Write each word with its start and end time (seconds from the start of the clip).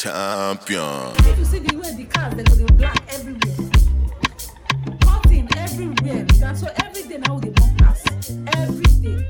Champion. 0.00 1.12
If 1.18 1.38
you 1.38 1.44
see 1.44 1.58
the 1.58 1.76
way 1.76 1.92
the 1.94 2.04
cars 2.06 2.34
they 2.34 2.42
go 2.42 2.66
black 2.68 2.96
everywhere. 3.12 3.70
Cutting 5.02 5.46
everywhere. 5.58 6.26
Every 6.82 7.02
day 7.02 7.18
now 7.18 7.38
they 7.38 7.50
bump 7.50 7.76
pass. 7.76 8.02
Every 8.56 8.82
day. 9.04 9.28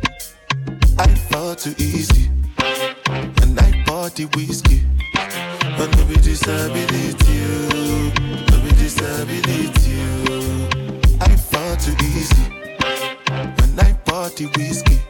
I 0.96 1.08
fall 1.26 1.56
too 1.56 1.74
easy. 1.76 2.30
And 3.42 3.58
I 3.58 3.83
party 3.85 4.26
whiskey. 4.26 4.85
But 5.76 5.90
no 5.96 6.04
be 6.04 6.14
disability. 6.14 7.40
No 8.46 8.60
be 8.62 8.71
disability. 8.78 9.98
I 11.21 11.34
fall 11.34 11.74
too 11.78 11.96
easy. 12.14 12.44
When 13.58 13.80
I 13.80 13.92
party 14.04 14.46
whiskey. 14.46 15.00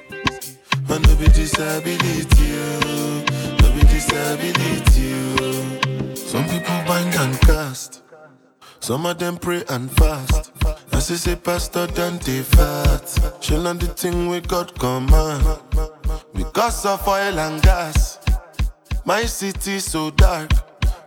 But 0.88 1.06
no 1.06 1.14
be 1.16 1.28
disability. 1.28 3.59
Oh. 4.12 4.36
Disability. 4.36 5.12
oh. 5.40 6.14
Some 6.14 6.44
people 6.44 6.82
bind 6.86 7.14
and 7.14 7.40
cast. 7.40 8.02
Some 8.80 9.04
of 9.06 9.18
them 9.18 9.36
pray 9.36 9.62
and 9.68 9.90
fast. 9.92 10.52
As 10.92 11.08
they 11.08 11.16
say, 11.16 11.36
Pastor 11.36 11.86
Dante 11.86 12.42
fat. 12.42 13.36
Shall 13.40 13.66
on 13.66 13.78
the 13.78 13.86
thing 13.88 14.28
we 14.28 14.40
God 14.40 14.78
command. 14.78 15.44
Because 16.34 16.86
of 16.86 17.06
oil 17.06 17.38
and 17.38 17.62
gas. 17.62 18.18
My 19.04 19.24
city 19.24 19.80
so 19.80 20.10
dark. 20.10 20.50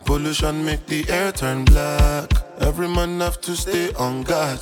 Pollution 0.06 0.64
make 0.64 0.86
the 0.86 1.06
air 1.10 1.32
turn 1.32 1.66
black. 1.66 2.32
Every 2.60 2.88
man 2.88 3.20
have 3.22 3.42
to 3.42 3.56
stay 3.56 3.92
on 3.94 4.24
guard. 4.24 4.60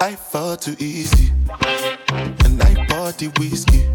I 0.00 0.14
fall 0.14 0.56
too 0.56 0.76
easy. 0.78 1.32
And 2.44 2.62
I 2.62 2.86
party 2.88 3.28
whiskey. 3.38 3.86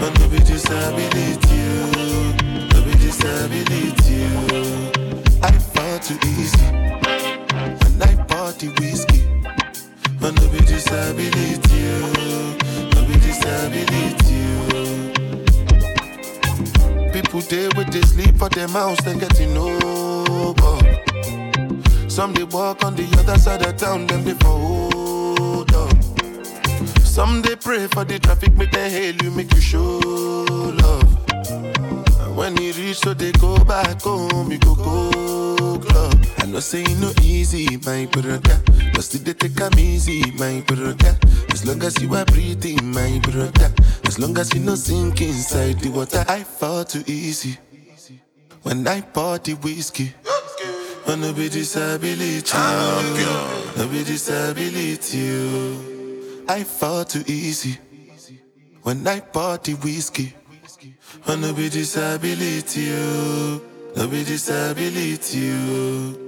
But 0.00 0.18
no 0.18 0.28
be 0.28 0.38
disability. 0.38 1.38
Oh. 1.50 2.07
Disability. 3.08 4.18
oh. 4.52 5.22
I 5.42 5.52
fall 5.72 5.98
too 6.00 6.18
easy. 6.28 6.64
And 6.66 8.02
I 8.02 8.14
party 8.24 8.68
whiskey. 8.78 9.22
But 10.20 10.34
no 10.36 10.48
be 10.50 10.58
disability. 10.58 11.80
oh. 11.88 12.56
No 12.94 13.00
be 13.06 13.14
disability. 13.26 14.40
oh. 14.60 14.96
People 17.12 17.40
there 17.40 17.70
with 17.76 17.90
they 17.92 18.02
sleep 18.02 18.36
for 18.36 18.50
them 18.50 18.70
house, 18.70 19.00
they 19.04 19.18
getting 19.18 19.56
over. 19.56 20.78
Some 22.10 22.34
they 22.34 22.44
walk 22.44 22.84
on 22.84 22.94
the 22.94 23.06
other 23.18 23.38
side 23.38 23.62
of 23.62 23.76
town, 23.78 24.06
them 24.06 24.24
they 24.24 24.36
hold 24.44 25.72
up. 25.72 25.96
Some 27.02 27.40
they 27.40 27.56
pray 27.56 27.86
for 27.86 28.04
the 28.04 28.18
traffic, 28.18 28.54
make 28.54 28.70
they 28.72 28.90
hail 28.90 29.14
you, 29.22 29.30
make 29.30 29.52
you 29.54 29.60
show 29.60 29.98
love. 30.82 31.08
When 32.36 32.56
you 32.56 32.72
reach, 32.72 32.98
so 32.98 33.14
they 33.14 33.32
go 33.32 33.58
back 33.64 34.02
home, 34.02 34.50
you 34.52 34.58
go 34.58 34.74
go 34.74 35.78
club. 35.78 36.26
I 36.38 36.46
know 36.46 36.60
say 36.60 36.82
it 36.82 36.98
no 37.00 37.12
easy, 37.22 37.76
my 37.84 38.06
brother. 38.06 38.60
But 38.94 39.02
still 39.04 39.22
they 39.22 39.34
take 39.34 39.54
them 39.54 39.72
easy, 39.78 40.22
my 40.38 40.62
brother. 40.66 41.18
As 41.50 41.66
long 41.66 41.82
as 41.82 42.00
you 42.02 42.14
are 42.14 42.24
breathing, 42.26 42.92
my 42.92 43.18
brother. 43.22 43.72
As 44.06 44.18
long 44.18 44.36
as 44.38 44.52
you 44.54 44.60
no 44.60 44.74
sink 44.74 45.20
inside 45.20 45.80
the 45.80 45.90
water, 45.90 46.24
I 46.28 46.42
fall 46.44 46.84
too 46.84 47.02
easy. 47.06 47.58
When 48.62 48.86
I 48.86 49.00
pour 49.00 49.38
the 49.38 49.54
whiskey, 49.54 50.12
wanna 51.06 51.32
be 51.32 51.48
disability, 51.48 52.52
oh. 52.54 53.74
no 53.76 53.86
be 53.88 54.04
disability. 54.04 55.30
oh. 55.30 56.44
I 56.48 56.64
fall 56.64 57.04
too 57.04 57.22
easy. 57.26 57.78
When 58.82 59.06
I 59.06 59.20
pour 59.20 59.58
the 59.58 59.74
whiskey, 59.74 60.34
wanna 61.26 61.52
be 61.52 61.68
disability, 61.68 62.88
oh. 62.92 63.60
no 63.96 64.06
be 64.08 64.24
disability. 64.24 65.50
oh. 65.52 66.27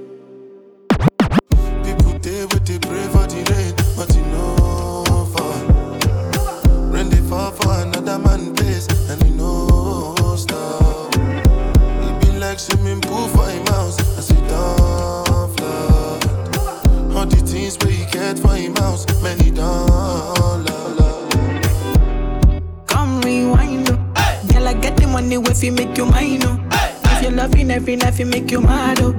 You 27.70 27.76
loving 27.76 28.02
every 28.02 28.10
night, 28.10 28.18
you 28.18 28.26
make 28.26 28.50
you 28.50 28.60
mad, 28.60 28.98
oh. 29.00 29.14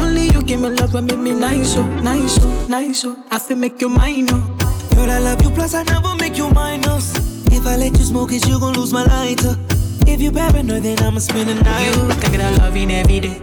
Only 0.00 0.28
you 0.28 0.42
give 0.42 0.60
me 0.60 0.70
love, 0.70 0.92
but 0.92 1.04
make 1.04 1.18
me 1.18 1.32
nice, 1.32 1.76
oh, 1.76 1.82
nice, 2.00 2.38
oh, 2.40 2.66
nice, 2.66 3.04
oh. 3.04 3.22
I 3.30 3.38
feel 3.38 3.58
make 3.58 3.82
you 3.82 3.90
mine, 3.90 4.28
oh. 4.30 4.56
Girl, 4.94 5.10
I 5.10 5.18
love 5.18 5.42
you, 5.42 5.50
plus 5.50 5.74
I 5.74 5.82
never 5.82 6.14
make 6.16 6.38
you 6.38 6.48
minus. 6.50 7.14
If 7.52 7.66
I 7.66 7.76
let 7.76 7.92
you 7.98 8.04
smoke 8.04 8.32
it, 8.32 8.48
you 8.48 8.58
gon' 8.58 8.72
lose 8.74 8.94
my 8.94 9.04
lighter. 9.04 9.58
If 10.06 10.22
you 10.22 10.32
paranoid, 10.32 10.84
then 10.84 11.00
I'ma 11.00 11.18
spend 11.18 11.50
the 11.50 11.54
night. 11.54 11.84
You 11.84 12.08
can 12.20 12.32
get 12.32 12.40
love 12.40 12.58
loving 12.58 12.90
every 12.90 13.20
day. 13.20 13.38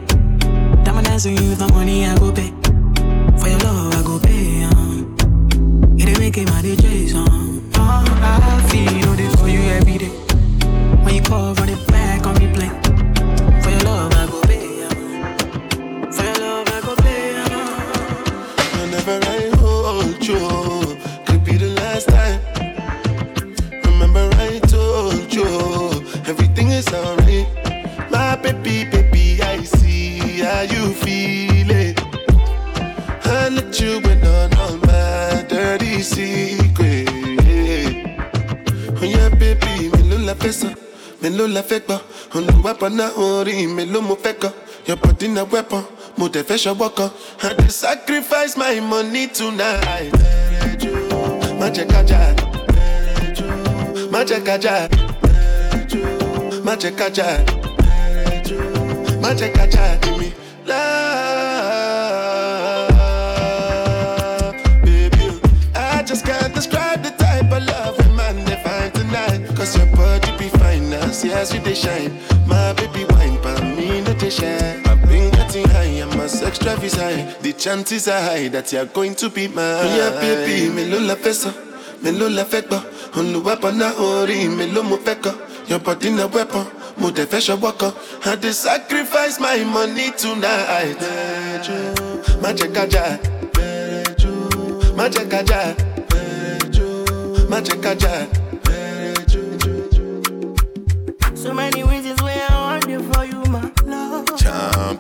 Diamond 0.84 1.06
dancing 1.06 1.38
you 1.38 1.54
the 1.54 1.68
money 1.72 2.08
I 2.08 2.18
go 2.18 2.32
pay. 2.32 2.50
For 3.38 3.50
your 3.50 3.60
love, 3.60 3.94
I 3.94 4.02
go 4.02 4.18
pay, 4.20 4.64
um. 4.64 5.16
It 6.00 6.10
ain't 6.10 6.20
making 6.20 6.46
my 6.46 6.62
DJs, 6.64 7.14
um. 7.14 7.70
Oh, 7.76 8.04
I 8.24 8.68
feel 8.72 9.14
this 9.14 9.36
for 9.40 9.48
you 9.48 9.62
every 9.78 10.00
day. 10.00 10.10
When 11.04 11.14
you 11.14 11.22
call, 11.22 11.54
run 11.54 11.70
it 11.70 11.88
back 11.88 12.26
on 12.26 12.34
replay. 12.36 12.89
Baby, 40.40 40.76
mi 41.22 41.30
la 41.30 41.30
ló 41.30 41.48
la 41.48 41.62
fẹ́ 41.62 41.80
gbọ́. 41.86 42.00
Náà 42.90 43.10
orí 43.18 43.68
mi 43.68 43.86
ló 43.86 44.02
mo 44.02 44.16
fẹ́ 44.24 44.34
kọ. 44.42 44.52
Your 44.88 44.98
body 44.98 45.28
na 45.28 45.44
weapon, 45.44 45.84
mo 46.18 46.28
fẹ́ 46.44 46.58
ṣọwọ́ 46.58 46.96
kan. 46.96 47.10
I 47.44 47.54
dey 47.54 47.68
sacrifice 47.70 48.58
my 48.58 48.80
money 48.80 49.28
tonight. 49.28 50.12
Ẹrẹ́jú, 50.14 50.92
má 51.60 51.68
jẹ́ 51.76 51.86
kájà. 51.92 52.20
Ẹrẹ́jú, 52.80 53.46
má 54.12 54.24
jẹ́ 59.40 59.42
Cause 69.70 69.78
your 69.78 69.96
body 69.96 70.32
be 70.40 70.50
fine 70.58 70.92
as 70.94 71.24
you 71.24 71.60
they 71.60 71.76
shine. 71.76 72.20
My 72.48 72.74
baby 72.74 73.06
wine, 73.14 73.40
but 73.44 73.62
me 73.62 74.02
not 74.02 74.18
they 74.18 74.32
shine. 74.32 74.82
I've 74.88 75.08
been 75.08 75.30
getting 75.30 75.68
high 75.70 75.84
and 76.02 76.10
my 76.18 76.26
sex 76.26 76.58
drive 76.58 76.84
is 76.84 76.96
high. 76.96 77.36
The 77.44 77.54
chances 77.54 78.08
are 78.08 78.20
high 78.20 78.48
that 78.48 78.74
you're 78.74 78.86
going 78.88 79.14
to 79.14 79.30
be 79.30 79.48
mine. 79.48 79.86
Yeah, 79.96 80.10
baby, 80.20 80.74
me 80.74 80.86
lo 80.90 80.98
la 81.00 81.14
fesa, 81.14 81.54
me 82.02 82.12
lo 82.12 82.28
la 82.30 82.46
fekba. 82.46 82.82
Olùwàpọ̀ 83.14 83.72
náà 83.78 83.94
orí 83.94 84.50
mi 84.50 84.66
ló 84.74 84.82
mo 84.82 84.98
fẹ́. 84.98 85.36
Your 85.70 85.78
body 85.80 86.10
na 86.10 86.26
weapon, 86.26 86.66
mo 86.98 87.12
dẹ̀ 87.12 87.28
fẹ́ 87.28 87.40
ṣọwọ́ 87.40 87.78
kan. 87.78 87.94
I 88.26 88.36
dey 88.38 88.52
sacrifice 88.52 89.40
my 89.40 89.64
money 89.66 90.10
tonight. 90.18 90.98
Má 92.42 92.50
jẹ́ 92.58 92.74
kájà. 92.74 93.20
Má 94.98 95.06
jẹ́ 95.14 95.26
kájà. 95.30 95.76
Má 97.50 97.62
jẹ́ 97.62 97.78
kájà. 97.84 98.49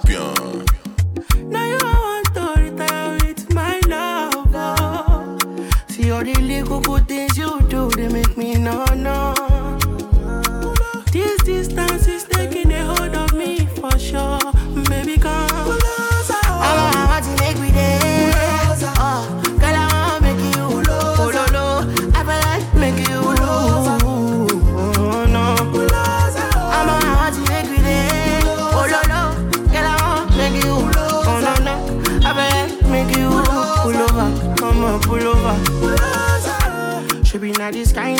Champion. 0.05 0.65
Now 1.49 1.65
you 1.65 1.77
want 1.83 2.35
retire 2.57 3.17
with 3.21 3.53
my 3.53 3.79
love. 3.87 5.41
See 5.89 6.11
all 6.11 6.23
the 6.23 6.33
little 6.35 6.79
good 6.81 7.07
things 7.07 7.37
you 7.37 7.61
do, 7.63 7.89
they 7.91 8.07
make 8.07 8.37
me 8.37 8.55
no 8.55 8.85
no. 8.95 9.38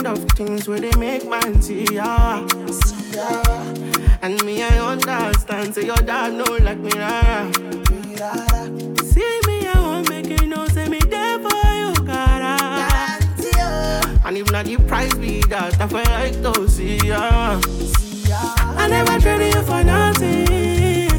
Of 0.09 0.23
things 0.31 0.67
where 0.67 0.79
they 0.79 0.91
make 0.97 1.29
man 1.29 1.61
see 1.61 1.85
ya. 1.93 2.45
And 4.21 4.43
me, 4.43 4.63
I 4.63 4.79
understand. 4.79 5.75
Say 5.75 5.85
your 5.85 5.97
dad 5.97 6.33
know 6.33 6.57
like 6.61 6.79
me, 6.79 6.91
rara. 6.91 7.51
See 9.03 9.39
me, 9.47 9.67
I 9.67 9.73
won't 9.77 10.09
make 10.09 10.29
you 10.29 10.47
know. 10.47 10.67
Say 10.67 10.89
me 10.89 10.99
there 10.99 11.39
for 11.39 11.67
you, 11.81 11.93
cara. 12.05 12.57
And 14.25 14.37
if 14.37 14.51
not 14.51 14.65
the 14.65 14.77
price 14.87 15.13
be 15.13 15.41
that, 15.41 15.79
I 15.79 15.87
feel 15.87 16.03
like 16.03 16.41
to 16.41 16.67
see 16.67 16.97
ya. 17.07 17.61
I 18.81 18.87
never 18.87 19.19
traded 19.19 19.53
you 19.53 19.61
for 19.63 19.83
nothing. 19.83 20.45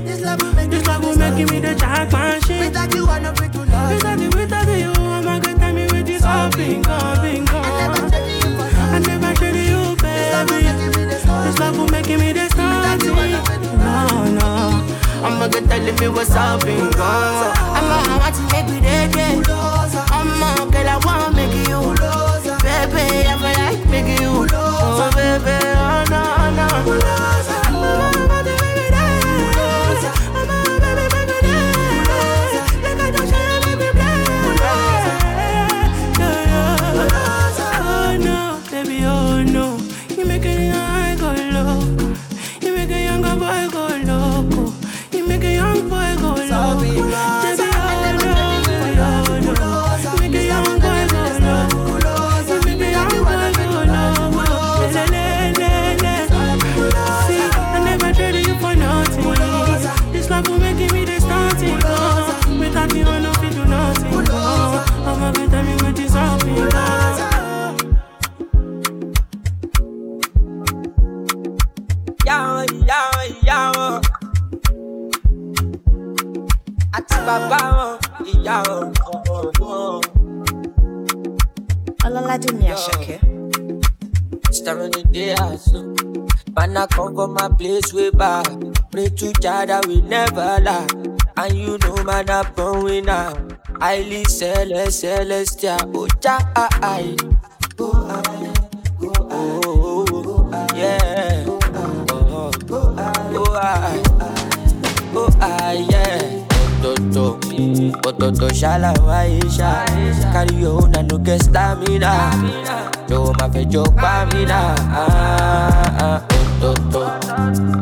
This 0.04 0.20
love 0.20 0.42
will 0.42 0.52
make 0.54 0.70
This 0.70 0.86
love 0.86 1.04
will 1.04 1.16
make 1.16 1.50
me 1.50 1.60
the 1.60 1.74
jackpot 1.74 2.44
shit. 2.44 2.66
Without 2.66 2.94
you, 2.94 3.06
I'm 3.06 3.22
not 3.22 3.36
free 3.38 3.48
to 3.48 3.64
love. 3.64 3.92
Without 3.94 4.18
you, 4.18 4.30
without 4.30 4.68
you, 4.68 4.92
I'm 4.96 5.24
not 5.24 5.42
gonna 5.42 5.58
tell 5.58 5.72
me 5.72 5.84
with 5.86 6.06
this 6.06 6.24
all 6.24 6.50
bingo. 6.50 7.19
Make 12.16 12.20
me 12.20 12.32
the 12.32 12.48
starting. 12.48 13.14
No, 13.78 14.24
no. 14.38 14.86
I'ma 15.22 15.48
get 15.48 15.68
telling 15.68 15.96
me 15.96 16.08
what's 16.08 16.30
up, 16.34 16.64
bingo. 16.64 16.90
I'ma 16.98 18.18
want 18.18 18.34
to 18.34 18.42
make 18.52 18.68
me 18.68 18.80
dead, 18.80 19.14
I'ma 19.14 20.64
girl, 20.70 20.88
I 20.88 21.00
wanna 21.04 21.36
make 21.36 21.54
you. 21.68 21.80
Baby, 22.64 23.26
I 23.26 23.36
feel 23.38 23.54
like 23.62 23.90
making 23.90 24.22
you. 24.22 24.46
Oh, 24.52 25.10
baby, 25.14 25.56
oh, 25.76 26.04
no, 26.10 26.24
no. 27.54 27.59
Jah 89.40 89.64
that 89.66 89.86
we 89.86 90.02
never 90.02 90.58
lie. 90.60 90.86
And 91.36 91.54
you 91.56 91.78
know, 91.78 91.96
man, 92.04 92.28
I'm 92.28 92.52
born 92.52 92.84
winner. 92.84 93.32
Highly 93.80 94.24
celestial, 94.24 94.90
celestial. 94.90 95.78
Oh, 95.96 96.06
Jah, 96.20 96.40
I, 96.54 97.16
oh, 97.78 98.06
I, 98.10 98.52
oh, 99.00 99.12
oh, 99.30 100.04
oh, 100.52 100.66
yeah. 100.76 101.44
Oh, 101.48 102.50
oh, 102.68 103.56
I, 103.56 104.02
oh, 105.14 105.38
I, 105.40 105.86
yeah. 105.88 106.46
Toto, 106.82 107.36
Ototo 108.08 108.48
shala 108.54 108.92
waisha 109.04 109.84
Carry 110.32 110.56
your 110.62 110.80
own 110.82 110.94
and 110.96 111.42
stamina 111.42 112.32
Yo 113.08 113.32
ma 113.38 113.48
fe 113.50 113.64
jo 113.66 113.84
pa 113.84 114.24
mi 114.32 114.46
na 114.46 114.74
ah, 114.88 115.04
ah, 115.04 115.89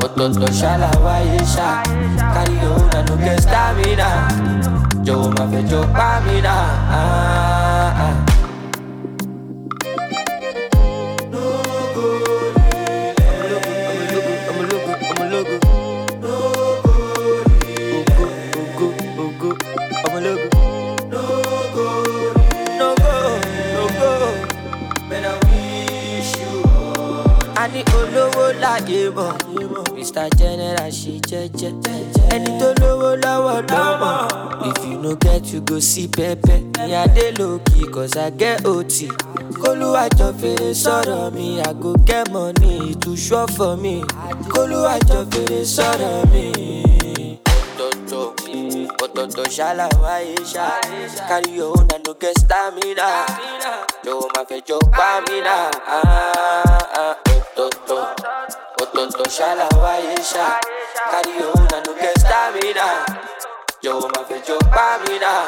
Ototo, 0.05 0.41
Ototo 0.41 0.53
shala 0.53 0.91
waisha. 1.05 1.69
Own 2.63 2.91
and 2.97 3.21
get 3.21 3.41
stamina. 3.43 4.09
Yo 5.05 5.31
ma 5.31 5.47
fe 5.51 5.63
jo 5.69 5.83
pa 5.93 6.21
mi 6.25 6.41
na 6.41 6.55
ah, 6.99 8.05
ah. 8.07 8.28
Go 35.81 36.09
pẹ́pẹ́. 36.17 36.59
Ní 36.87 36.95
adé 37.03 37.33
lókì, 37.39 37.81
cause 37.95 38.17
I 38.17 38.31
get 38.31 38.67
OT. 38.67 39.09
Fèrè 40.41 40.71
sọ̀rọ̀ 40.75 41.31
mi, 41.35 41.61
I 41.61 41.73
go 41.83 41.93
get 42.07 42.31
money, 42.33 42.95
to 43.03 43.17
sure 43.17 43.47
for 43.57 43.77
me. 43.77 44.03
Fèrè 45.33 45.61
sọ̀rọ̀ 45.65 46.27
mi. 46.33 46.45
Ọ̀tọ̀ọ̀tọ̀ 47.79 48.49
ọ̀tọ̀ọ̀tọ̀ 49.05 49.47
ṣálá 49.57 49.87
wáyé 50.03 50.37
ṣá 50.53 50.67
carry 51.29 51.51
your 51.59 51.71
own 51.79 51.87
and 51.95 52.03
no 52.07 52.13
get 52.21 52.35
stamina 52.43 53.09
jọ̀wọ́ 54.05 54.29
máa 54.35 54.45
fẹjọ́ 54.51 54.79
pa 54.97 55.09
mí 55.27 55.37
náà 55.47 55.67
ọ̀tọ̀ọ̀tọ̀ 57.35 58.01
ọ̀tọ̀ọ̀tọ̀ 58.83 59.29
ṣálá 59.37 59.67
wáyé 59.83 60.15
ṣá 60.33 60.47
carry 61.11 61.33
your 61.41 61.53
own 61.59 61.69
and 61.77 61.85
no 61.87 61.93
get 62.03 62.17
stamina 62.25 62.87
jọ̀wọ́ 63.83 64.09
máa 64.13 64.25
fẹjọ́ 64.29 64.59
pa 64.75 64.85
mí 65.03 65.15
náà. 65.23 65.43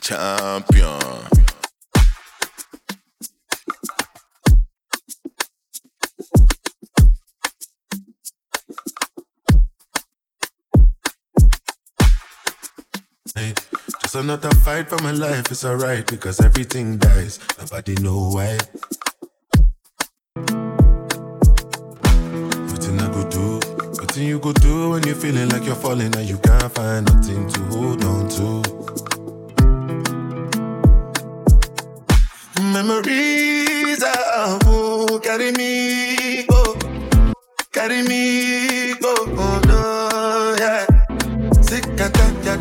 Champion. 0.00 0.98
Hey, 13.34 13.54
just 14.12 14.24
another 14.24 14.50
fight 14.60 14.88
for 14.88 15.02
my 15.02 15.12
life. 15.12 15.50
It's 15.50 15.64
alright 15.64 16.06
because 16.06 16.40
everything 16.40 16.98
dies. 16.98 17.38
Nobody 17.58 17.94
know 18.02 18.30
why. 18.34 18.58
Nothing 22.68 23.00
I 23.00 23.08
go 23.08 23.22
do, 23.30 23.60
nothing 24.00 24.26
you 24.26 24.38
go 24.38 24.52
do 24.52 24.90
when 24.90 25.02
you're 25.04 25.14
feeling 25.14 25.48
like 25.48 25.64
you're 25.64 25.74
falling 25.76 26.14
and 26.14 26.28
you 26.28 26.38
can't 26.38 26.72
find 26.74 27.06
nothing 27.06 27.48
to 27.48 27.60
hold 27.72 28.04
on 28.04 28.28
to. 28.36 28.62
Memories 32.62 34.02
are 34.02 34.58
who 34.64 35.20
carry 35.20 35.52
me 35.52 36.44
go, 36.46 36.76
carry 37.72 38.02
me 38.02 38.94
go, 39.00 39.61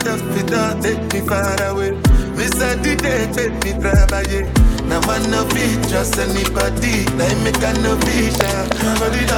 that, 0.03 0.81
take 0.81 1.01
me 1.13 1.19
far 1.27 1.55
away. 1.69 1.91
Miss 2.35 2.55
a 2.61 2.75
day, 2.81 2.95
take 3.33 3.53
me 3.63 3.71
travailler. 3.81 4.45
Now 4.87 4.99
man 5.07 5.23
no 5.31 5.45
fit 5.49 5.89
trust 5.89 6.17
anybody, 6.17 7.05
now 7.15 7.43
make 7.43 7.61
a 7.63 7.73
no 7.81 7.95
vision. 7.95 8.67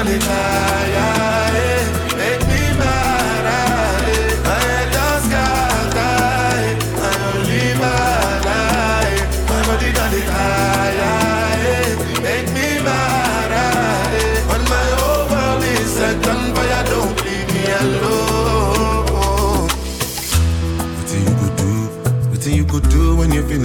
It 0.06 0.24
higher, 0.24 1.56
eh. 1.56 1.84
Make 2.18 2.44
me 2.48 2.62
mad, 2.80 3.13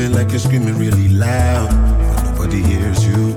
when 0.08 0.16
like 0.16 0.30
you're 0.30 0.40
screaming 0.40 0.78
really 0.78 1.08
loud, 1.08 1.68
but 1.68 2.22
nobody 2.24 2.62
hears 2.62 3.06
you? 3.06 3.32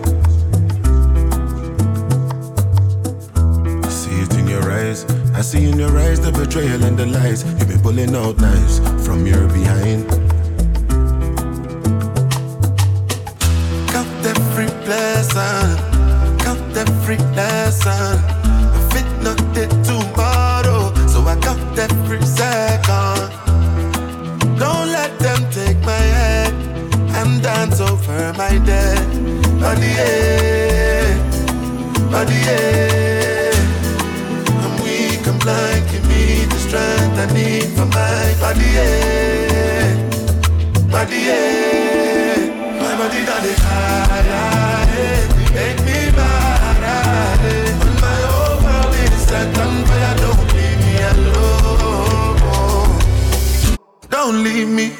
See 3.90 4.16
it 4.22 4.34
in 4.38 4.48
your 4.48 4.72
eyes. 4.72 5.06
I 5.34 5.42
see 5.42 5.70
in 5.70 5.78
your 5.78 5.98
eyes 5.98 6.20
the 6.20 6.32
betrayal 6.32 6.84
and 6.84 6.98
the 6.98 7.06
lies. 7.06 7.44
You've 7.60 7.68
been 7.68 7.82
pulling 7.82 8.16
out 8.16 8.38
knives 8.38 8.80
from 9.06 9.26
your 9.26 9.48
behind. 9.48 10.08
Count 13.90 14.26
every 14.26 14.68
blessing, 14.86 15.78
count 16.40 16.78
every 16.78 17.18
lesson. 17.36 18.31
My 38.56 38.64
yeah, 38.66 39.96
body, 40.92 41.20
yeah. 41.28 42.36
My 42.82 42.96
body 42.98 43.26
done 43.26 43.46
it 43.46 43.58
high, 43.60 44.88
make 45.54 45.80
me 45.86 46.12
mad. 46.12 47.44
When 47.80 47.96
my 48.02 48.20
whole 48.28 48.60
world 48.64 48.94
is 48.96 49.22
set 49.28 49.58
on 49.58 49.74
fire, 49.86 50.16
don't 50.18 50.44
leave 50.54 50.80
me 50.86 50.96
alone. 51.12 52.38
Don't 54.10 54.38
leave 54.44 54.68
me, 54.68 54.91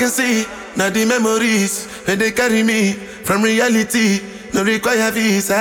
can 0.00 0.08
see, 0.08 0.46
now 0.76 0.88
the 0.88 1.04
memories 1.04 1.84
when 2.08 2.18
they 2.18 2.32
carry 2.32 2.62
me 2.62 2.92
from 2.94 3.42
reality. 3.42 4.20
No 4.54 4.64
require 4.64 5.12
visa. 5.12 5.54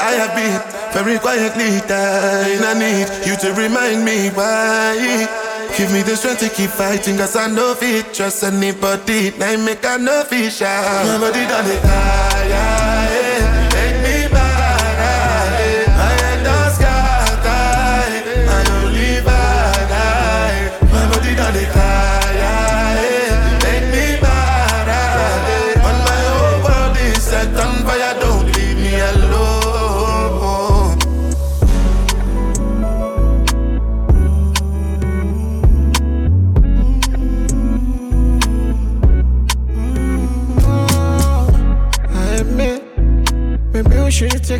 I 0.00 0.12
have 0.16 0.32
been 0.34 0.56
very 0.96 1.18
quietly 1.18 1.78
dying. 1.86 2.58
I 2.64 2.72
need 2.74 3.06
you 3.28 3.36
to 3.36 3.52
remind 3.52 4.02
me 4.02 4.30
why. 4.30 5.28
Give 5.76 5.92
me 5.92 6.00
the 6.02 6.16
strength 6.16 6.40
to 6.40 6.48
keep 6.48 6.70
fighting, 6.70 7.18
cause 7.18 7.36
I 7.36 7.48
know 7.48 7.74
fit 7.74 8.14
trust 8.14 8.42
anybody. 8.42 9.30
Now 9.38 9.62
make 9.62 9.84
I 9.84 9.98
know 9.98 10.24
fit 10.24 10.52
shout. 10.52 11.06
My 11.06 11.18
body 11.20 11.44
done 11.46 11.70
it 11.70 11.80
ah, 11.84 12.30
high, 12.32 12.91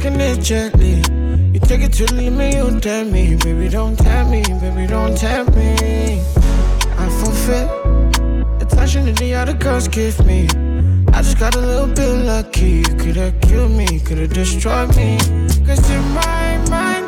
taken 0.02 0.20
it 0.20 0.42
gently. 0.42 0.96
You 1.52 1.60
take 1.60 1.82
it 1.82 1.92
to 1.94 2.06
the 2.06 2.14
limit, 2.14 2.54
you 2.56 2.80
tempt 2.80 3.12
me. 3.12 3.36
Baby, 3.36 3.68
don't 3.68 3.96
tempt 3.96 4.32
me, 4.32 4.42
baby, 4.60 4.86
don't 4.88 5.16
tempt 5.16 5.54
me. 5.54 6.20
I 6.98 7.08
the 8.58 8.66
passion 8.76 9.04
that 9.06 9.16
the 9.18 9.34
other 9.34 9.52
girls 9.52 9.86
give 9.86 10.18
me. 10.26 10.48
I 11.12 11.22
just 11.22 11.38
got 11.38 11.54
a 11.54 11.60
little 11.60 11.86
bit 11.86 12.24
lucky. 12.24 12.82
You 12.82 12.94
could 12.96 13.16
have 13.16 13.40
killed 13.42 13.70
me, 13.70 14.00
could 14.00 14.18
have 14.18 14.32
destroyed 14.32 14.96
me. 14.96 15.18
Cause 15.66 15.88
in 15.88 16.02
my 16.10 16.58
mind, 16.68 17.06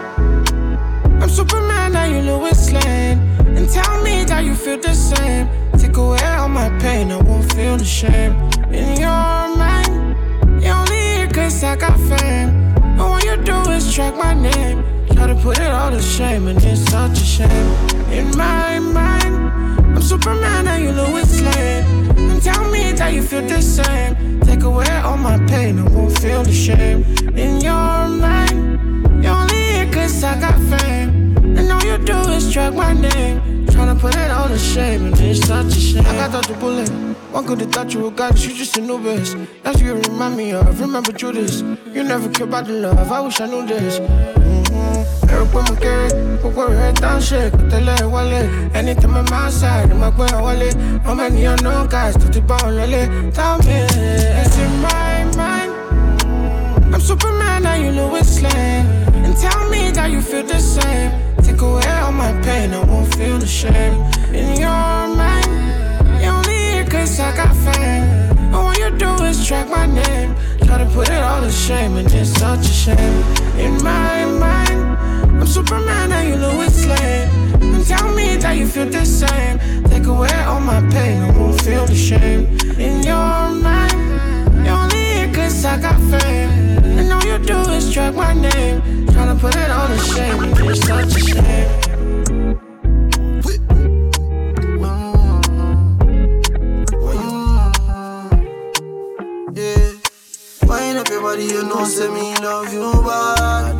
I'm 1.21 1.29
Superman, 1.29 1.93
now 1.95 2.05
you 2.05 2.21
Lois 2.23 2.71
Lane. 2.71 3.19
And 3.57 3.69
tell 3.69 4.03
me 4.05 4.25
that 4.25 4.45
you 4.45 4.55
feel 4.55 4.79
the 4.79 4.95
same. 4.95 5.49
Take 5.79 5.97
away 5.97 6.25
all 6.39 6.49
my 6.49 6.69
pain, 6.79 7.11
I 7.11 7.17
won't 7.17 7.53
feel 7.55 7.77
the 7.77 7.85
shame. 7.85 8.35
In 8.71 9.01
your 9.01 9.57
mind, 9.63 10.17
you 10.63 10.71
only 10.71 11.03
here 11.17 11.29
cause 11.29 11.65
I 11.65 11.75
got 11.75 11.99
fame. 11.99 12.64
And 12.95 13.01
all 13.01 13.21
you 13.21 13.37
do 13.43 13.59
is 13.73 13.93
track 13.93 14.15
my 14.15 14.35
name. 14.35 14.85
Try 15.09 15.27
to 15.27 15.35
put 15.35 15.59
it 15.59 15.71
all 15.71 15.91
to 15.91 16.01
shame, 16.01 16.47
and 16.47 16.63
it's 16.63 16.81
such 16.93 17.21
a 17.21 17.25
shame. 17.25 17.69
In 18.13 18.37
my 18.37 18.79
mind, 18.79 19.35
I'm 19.97 20.01
Superman, 20.01 20.69
and 20.69 20.85
you 20.85 20.93
Lois 20.93 21.41
Lane. 21.41 21.85
And 22.17 22.41
tell 22.41 22.71
me 22.71 22.93
that 22.93 23.13
you 23.13 23.23
feel 23.23 23.43
the 23.43 23.61
same. 23.61 24.41
Take 24.43 24.63
away 24.63 24.89
all 25.03 25.17
my 25.17 25.39
pain, 25.49 25.81
I 25.81 25.89
won't 25.89 26.17
feel 26.21 26.45
the 26.45 26.53
shame. 26.53 27.03
In 27.37 27.61
your 27.61 28.09
mind, 28.25 29.25
you're 29.25 29.35
only 29.35 29.57
here 29.57 29.93
cause 29.93 30.23
I 30.23 30.39
got 30.39 30.57
fame. 30.71 31.37
And 31.59 31.73
all 31.73 31.85
you 31.85 31.99
do 31.99 32.17
is 32.31 32.53
track 32.53 32.75
my 32.75 32.93
name. 32.93 33.67
Tryna 33.67 33.99
put 33.99 34.15
it 34.15 34.31
all 34.31 34.47
to 34.47 34.59
shame, 34.59 35.07
and 35.07 35.21
it's 35.21 35.45
such 35.49 35.67
a 35.67 35.81
shame. 35.81 36.07
I 36.07 36.13
got 36.13 36.35
out 36.35 36.47
the 36.47 36.55
bullet. 36.55 37.14
One 37.35 37.45
could 37.45 37.61
have 37.63 37.73
thought 37.73 37.93
you 37.93 37.99
were 37.99 38.13
God, 38.13 38.39
you 38.39 38.55
just 38.55 38.79
a 38.79 38.81
novice. 38.81 39.35
That's 39.65 39.83
what 39.83 39.87
you 39.87 39.95
remind 39.95 40.37
me 40.37 40.53
of. 40.53 40.81
Remember 40.81 41.11
Judas. 41.11 41.63
You 41.93 42.05
never 42.05 42.29
cared 42.31 42.49
about 42.49 42.69
the 42.69 42.75
love. 42.75 43.11
I 43.11 43.21
wish 43.23 43.41
I 43.41 43.47
knew 43.47 43.67
this. 43.67 43.99
Mm-hmm. 43.99 45.53
With 45.53 45.69
my 45.69 45.77
carrot, 45.81 46.41
put 46.41 46.55
your 46.55 46.71
head 46.71 46.95
down, 46.95 47.21
shake, 47.21 47.51
put 47.51 47.71
the 47.71 47.81
leg 47.81 48.05
wallet. 48.05 48.49
Anytime 48.77 49.17
I'm 49.17 49.27
outside, 49.33 49.91
I'm 49.91 49.99
like, 49.99 50.17
where 50.17 50.41
wallet. 50.41 50.75
How 51.03 51.15
many 51.15 51.45
I 51.49 51.57
know 51.57 51.89
guys, 51.89 52.15
to 52.19 52.29
the 52.29 52.41
bone, 52.41 52.77
lily. 52.77 53.33
Tell 53.33 53.59
me, 53.59 53.83
it's 53.83 54.57
in 54.57 54.81
my 54.81 55.25
mind. 55.35 56.95
I'm 56.95 57.01
Superman, 57.01 57.65
now 57.65 57.75
you 57.75 57.91
Lois 57.91 58.43
Lane. 58.43 58.87
And 59.27 59.37
tell 59.37 59.69
me 59.71 59.91
that 59.91 60.09
you 60.09 60.23
feel 60.23 60.45
the 60.45 60.61
same. 60.61 61.11
Take 61.43 61.61
away 61.61 61.85
all 61.99 62.13
my 62.13 62.31
pain, 62.43 62.73
I 62.73 62.85
won't 62.85 63.13
feel 63.17 63.39
the 63.39 63.47
shame. 63.49 63.95
In 64.33 64.61
your 64.61 64.69
mind, 64.69 65.34
track 69.45 69.69
my 69.69 69.85
name. 69.85 70.35
Try 70.65 70.79
to 70.79 70.87
put 70.95 71.11
it 71.11 71.23
all 71.23 71.43
to 71.43 71.51
shame, 71.51 71.97
and 71.97 72.11
it's 72.13 72.31
such 72.31 72.61
a 72.61 72.73
shame. 72.85 73.23
In 73.59 73.75
my 73.85 74.25
mind, 74.25 74.97
I'm 75.39 75.47
Superman, 75.47 76.09
now 76.09 76.23
you 76.23 76.37
Lois 76.37 76.87
Lane. 76.87 77.29
And 77.61 77.87
tell 77.87 78.11
me 78.15 78.37
that 78.39 78.57
you 78.57 78.67
feel 78.67 78.87
the 78.87 79.05
same. 79.05 79.59
Take 79.85 80.07
away 80.07 80.33
all 80.47 80.61
my 80.61 80.81
pain, 80.89 81.21
I 81.23 81.31
won't 81.37 81.61
feel 81.61 81.85
the 81.85 81.95
shame. 81.95 82.59
In 82.79 83.03
your 83.03 83.51
mind, 83.67 84.65
you 84.65 84.73
only 84.73 85.05
here 85.13 85.35
cause 85.35 85.65
I 85.65 85.79
got 85.79 86.01
fame. 86.11 86.51
And 86.99 87.13
all 87.13 87.25
you 87.25 87.39
do 87.39 87.59
is 87.73 87.93
track 87.93 88.15
my 88.15 88.33
name. 88.33 88.81
Tryna 89.09 89.39
put 89.39 89.55
it 89.57 89.71
all 89.71 89.89
to 89.89 89.99
shame, 89.99 90.43
and 90.43 90.71
it's 90.71 90.87
such 90.87 91.17
a 91.17 91.21
shame. 91.21 91.84
Know, 101.85 101.91
say 101.91 102.09
me 102.09 102.35
love 102.37 102.73
you 102.73 102.93
bad. 103.03 103.77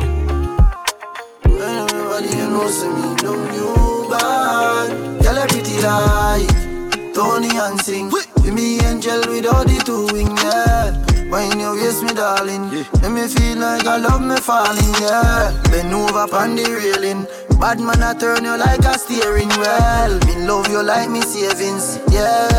Wind 1.45 1.79
up 1.79 1.91
your 1.91 2.05
body, 2.09 2.27
you 2.27 2.49
know, 2.49 2.67
say 2.67 2.87
me 2.87 3.15
love 3.23 3.55
you 3.55 4.09
bad. 4.09 5.23
Girl, 5.23 5.37
a 5.37 5.47
pretty 5.47 5.81
like 5.81 7.13
Tony 7.13 7.49
and 7.57 7.79
sing. 7.81 8.11
Be 8.43 8.51
me 8.51 8.79
angel 8.81 9.21
with 9.27 9.45
all 9.47 9.63
the 9.63 9.81
two 9.85 10.05
wings, 10.13 10.41
yeah. 10.43 10.93
Wine 11.31 11.59
your 11.59 11.73
waist, 11.75 12.03
me 12.03 12.13
darling. 12.13 12.69
Let 13.01 13.11
me 13.11 13.27
feel 13.27 13.57
like 13.57 13.85
I 13.87 13.97
love 13.97 14.21
me 14.21 14.35
falling, 14.37 14.93
yeah. 15.01 15.51
Bend 15.71 15.93
over 15.93 16.27
on 16.35 16.55
the 16.55 16.63
railing. 16.63 17.25
Bad 17.59 17.79
man, 17.79 18.03
I 18.03 18.13
turn 18.13 18.43
you 18.43 18.55
like 18.57 18.81
a 18.85 18.99
steering 18.99 19.49
wheel. 19.49 20.19
Me 20.27 20.45
love 20.45 20.67
you 20.69 20.83
like 20.83 21.09
me 21.09 21.21
savings, 21.21 21.99
yeah, 22.11 22.49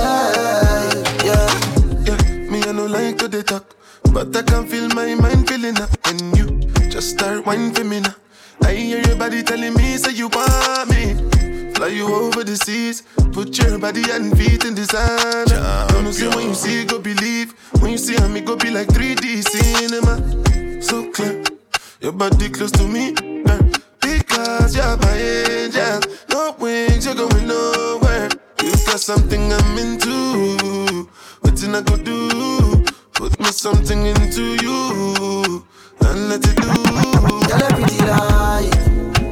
yeah. 1.22 1.46
Yeah, 2.02 2.50
me 2.50 2.62
I 2.64 2.72
no 2.72 2.86
like 2.86 3.18
to 3.18 3.28
dey 3.28 3.42
talk, 3.42 3.75
but 4.16 4.34
I 4.34 4.40
can 4.40 4.66
feel 4.66 4.88
my 4.94 5.14
mind 5.14 5.46
feeling 5.46 5.78
up 5.78 5.90
when 6.06 6.18
you 6.34 6.46
just 6.88 7.10
start 7.10 7.44
whining 7.44 7.74
for 7.74 7.84
me 7.84 8.00
now. 8.00 8.14
I 8.62 8.72
hear 8.72 9.02
your 9.06 9.16
body 9.16 9.42
telling 9.42 9.74
me 9.74 9.98
say 9.98 10.12
you 10.12 10.28
want 10.28 10.88
me. 10.88 11.04
Fly 11.74 11.88
you 11.88 12.06
over 12.06 12.42
the 12.42 12.56
seas, 12.56 13.02
put 13.34 13.58
your 13.58 13.78
body 13.78 14.02
and 14.10 14.34
feet 14.38 14.64
in 14.64 14.74
sand. 14.74 15.50
Don't 15.90 16.10
say 16.14 16.28
when 16.28 16.48
you 16.48 16.54
see 16.54 16.86
go 16.86 16.98
believe, 16.98 17.52
when 17.80 17.90
you 17.90 17.98
see 17.98 18.16
me 18.28 18.40
go 18.40 18.56
be 18.56 18.70
like 18.70 18.88
3D 18.88 19.42
cinema. 19.52 20.14
So 20.80 21.10
clear, 21.10 21.44
your 22.00 22.12
body 22.12 22.48
close 22.48 22.72
to 22.72 22.88
me, 22.88 23.12
girl. 23.12 23.60
Because 24.00 24.74
you're 24.74 24.96
my 24.96 25.16
angel, 25.18 26.00
no 26.30 26.56
wings, 26.58 27.04
you're 27.04 27.14
going 27.14 27.46
nowhere. 27.46 28.30
You 28.62 28.72
got 28.86 28.98
something 28.98 29.52
I'm 29.52 29.76
into. 29.76 31.06
What 31.42 31.62
I 31.62 31.82
go 31.82 31.96
do? 31.98 32.95
Put 33.16 33.38
me 33.40 33.46
something 33.46 34.06
into 34.06 34.56
you 34.62 35.64
and 36.00 36.28
let 36.28 36.44
it 36.46 36.56
do. 36.56 36.72
Tell 37.48 37.62
a 37.64 37.68
pretty 37.74 37.98
lie, 38.04 38.70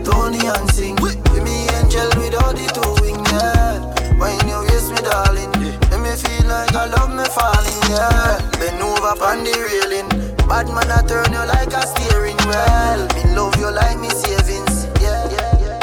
Tony 0.04 0.40
and 0.46 0.70
sing. 0.72 0.96
With 0.96 1.18
me 1.44 1.68
angel 1.76 2.08
without 2.16 2.56
the 2.56 2.66
two 2.72 2.94
wing, 3.02 3.20
yeah. 3.26 3.80
When 4.18 4.48
you 4.48 4.58
waist 4.68 4.90
me, 4.90 5.00
darling, 5.02 5.50
make 5.60 6.00
me 6.00 6.12
feel 6.16 6.46
like 6.48 6.74
I 6.74 6.86
love 6.86 7.10
me 7.12 7.24
falling, 7.36 7.82
yeah. 7.92 8.40
Bend 8.58 8.80
over 8.82 9.14
on 9.22 9.44
the 9.44 9.52
railing. 9.52 10.08
Bad 10.48 10.68
man, 10.68 10.90
I 10.90 11.02
turn 11.06 11.32
you 11.32 11.44
like 11.44 11.72
a 11.72 11.86
steering 11.86 12.38
wheel. 12.48 13.06
Me 13.14 13.22
love 13.36 13.56
you 13.60 13.70
like 13.70 13.98
me 13.98 14.08
savings, 14.08 14.86
yeah, 15.00 15.28
yeah, 15.30 15.60
yeah. 15.60 15.80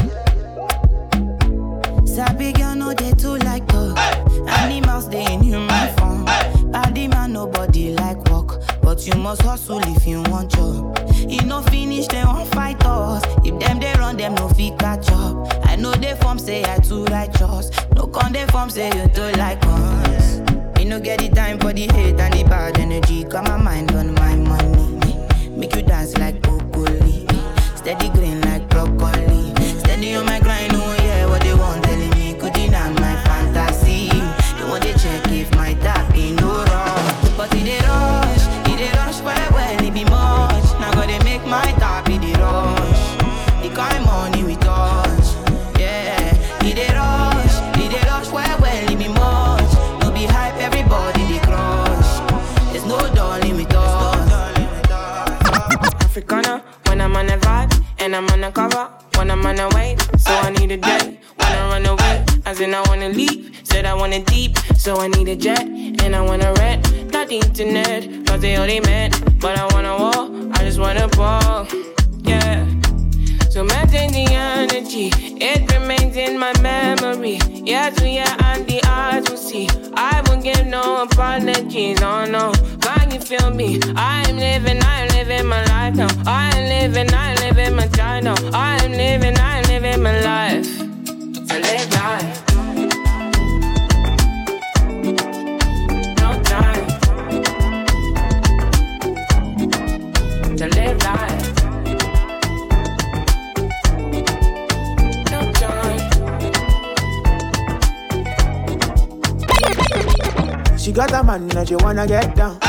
Sabi 2.05 2.51
girl 2.53 2.75
no 2.75 2.93
dey 2.93 3.12
too 3.13 3.38
must 9.22 9.42
hustle 9.44 9.80
if 9.84 10.06
you 10.08 10.22
want 10.24 10.51
job. 10.51 10.98
E 11.30 11.38
no 11.46 11.62
finish 11.63 12.08
dem 12.08 12.28
wan 12.28 12.46
fight 12.48 12.84
us. 12.86 13.24
If 13.46 13.60
them 13.60 13.80
they 13.80 13.94
run 13.94 14.18
them 14.18 14.36
no 14.36 14.50
fit 14.50 14.78
catch 14.80 15.10
up. 15.12 15.66
I 15.66 15.75
know 15.75 15.94
dey 15.94 16.16
form 16.22 16.40
say 16.40 16.63
I 16.63 16.78
too 16.80 17.06
righteous. 17.06 17.70
No 17.96 18.08
con 18.08 18.32
dey 18.34 18.46
form 18.48 18.70
say 18.70 18.88
you 18.88 19.08
too 19.10 19.32
like 19.38 19.60
us. 19.66 20.40
Me 20.78 20.86
no 20.86 21.00
get 21.00 21.20
the 21.20 21.30
time 21.30 21.60
for 21.60 21.74
the 21.74 21.88
hate 21.94 22.20
and 22.20 22.34
the 22.34 22.44
bad 22.44 22.78
energy. 22.80 23.24
Got 23.24 23.48
my 23.48 23.58
mind 23.58 23.92
on 23.94 24.13
my 24.16 24.36
money. 24.36 24.50
Need 60.72 60.84
a 60.84 60.88
jet 60.88 61.18
wanna 61.38 61.63
run 61.68 61.86
away, 61.86 62.25
as 62.46 62.62
in 62.62 62.74
I 62.74 62.82
wanna 62.88 63.10
leave. 63.10 63.60
Said 63.63 63.86
I 63.86 63.94
want 63.94 64.13
it 64.13 64.25
deep, 64.25 64.58
so 64.78 65.00
I 65.00 65.08
need 65.08 65.28
a 65.28 65.36
jet 65.36 65.62
and 65.62 66.16
I 66.16 66.22
wanna 66.22 66.54
rent, 66.60 67.12
not 67.12 67.28
the 67.28 67.38
internet, 67.38 68.25
cause 68.25 68.42
they 68.42 68.58
only 68.58 68.80
meant. 68.80 69.40
But 69.40 69.58
I 69.58 69.66
wanna 69.74 69.98
walk, 69.98 70.30
I 70.58 70.63
just 70.63 70.80
wanna 70.80 71.08
ball. 71.10 71.68
So 74.01 74.08
the 74.08 74.25
energy, 74.34 75.12
it 75.39 75.72
remains 75.72 76.15
in 76.17 76.39
my 76.39 76.51
memory. 76.60 77.38
Yes, 77.53 78.01
we 78.01 78.17
are 78.17 78.36
and 78.46 78.65
the 78.65 78.81
eyes 78.88 79.29
will 79.29 79.38
see. 79.38 79.70
I 79.93 80.24
won't 80.25 80.43
give 80.43 80.65
no 80.65 81.03
apologies, 81.03 82.01
oh 82.01 82.25
no. 82.25 82.51
Can 82.81 83.12
you 83.12 83.20
feel 83.20 83.51
me? 83.51 83.79
I'm 83.96 84.38
living, 84.38 84.79
I'm 84.81 85.08
living 85.10 85.46
my 85.46 85.63
life 85.65 85.93
now. 85.96 86.08
I'm 86.25 86.67
living, 86.67 87.13
I'm 87.13 87.36
living 87.41 87.75
my 87.75 87.86
time 87.89 88.24
now. 88.24 88.36
I'm 88.53 88.91
living, 88.91 89.38
I'm 89.38 89.63
living 89.65 90.01
my 90.01 90.20
life. 90.22 90.79
To 90.79 91.60
live 91.67 91.93
life. 91.93 92.41
No 96.18 96.42
time. 96.42 96.87
To 100.57 100.68
live 100.68 101.03
life. 101.03 101.30
She 110.92 110.96
got 110.96 111.14
a 111.14 111.24
man 111.24 111.50
and 111.56 111.66
she 111.66 111.75
wanna 111.77 112.06
get 112.06 112.36
down. 112.36 112.60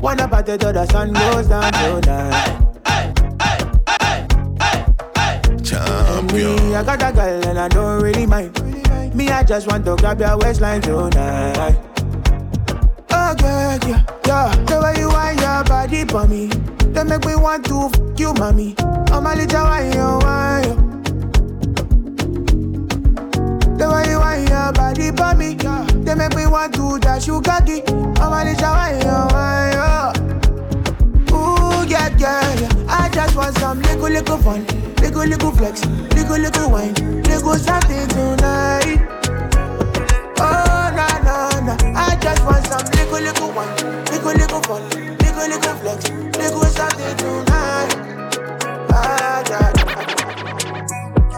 Wanna 0.00 0.28
party 0.28 0.56
till 0.56 0.72
the 0.72 0.86
sun 0.86 1.12
goes 1.12 1.48
down 1.48 1.72
tonight. 1.72 2.60
Champion. 5.60 6.54
Me, 6.54 6.74
I 6.76 6.84
got 6.84 7.02
a 7.02 7.12
girl 7.12 7.48
and 7.48 7.58
I 7.58 7.66
don't 7.66 8.00
really 8.00 8.26
mind. 8.26 8.52
Me, 9.12 9.28
I 9.28 9.42
just 9.42 9.66
want 9.66 9.84
to 9.86 9.96
grab 9.96 10.20
your 10.20 10.38
waistline 10.38 10.82
tonight. 10.82 11.76
Oh, 13.10 13.34
yeah, 13.40 13.78
yeah, 13.84 14.04
yeah. 14.24 14.54
The 14.66 14.80
way 14.80 15.00
you 15.00 15.08
want 15.08 15.40
your 15.40 15.64
body 15.64 16.04
for 16.04 16.28
me. 16.28 16.46
They 16.92 17.02
make 17.02 17.26
me 17.26 17.34
want 17.34 17.64
to 17.64 17.90
f 17.92 18.20
you, 18.20 18.34
mommy. 18.34 18.76
Oh, 19.10 19.20
my 19.20 19.34
little 19.34 19.64
wine, 19.64 19.92
you 19.92 20.18
wine, 20.22 20.64
you. 20.64 20.83
The 23.84 23.90
way 23.92 24.08
you 24.08 24.18
want 24.18 24.48
your 24.48 24.72
body 24.72 25.12
for 25.12 25.36
me. 25.36 25.60
They 26.04 26.14
make 26.14 26.34
me 26.34 26.46
want 26.46 26.72
to 26.72 26.98
dash 26.98 27.26
you 27.26 27.42
cocky. 27.42 27.82
Oh, 27.86 28.30
my 28.32 28.42
little 28.42 28.72
wine, 28.72 28.96
you. 28.96 29.12
Ooh, 31.36 31.84
yeah, 31.84 32.08
yeah, 32.16 32.60
yeah. 32.60 32.72
I 32.88 33.10
just 33.12 33.36
want 33.36 33.54
some 33.58 33.82
little, 33.82 34.08
little 34.08 34.38
fun. 34.38 34.64
Little, 35.02 35.26
little 35.26 35.52
flex. 35.52 35.84
Little, 35.84 36.38
little 36.38 36.70
wine. 36.70 36.94
Little 37.28 37.56
something 37.56 38.08
tonight. 38.08 39.04
Oh, 40.40 40.88
na, 40.96 41.06
na, 41.20 41.60
na. 41.60 41.76
I 41.94 42.16
just 42.22 42.42
want 42.46 42.64
some 42.64 42.86
little, 42.96 43.20
little 43.20 43.52
wine. 43.52 43.76
Little, 44.06 44.32
little 44.32 44.62
fun. 44.62 44.82
Little, 45.20 45.46
little 45.46 45.74
flex. 45.76 46.08
Little 46.40 46.64
something 46.72 47.16
tonight. 47.18 47.92
Ah, 48.88 49.44
yeah. 49.50 49.72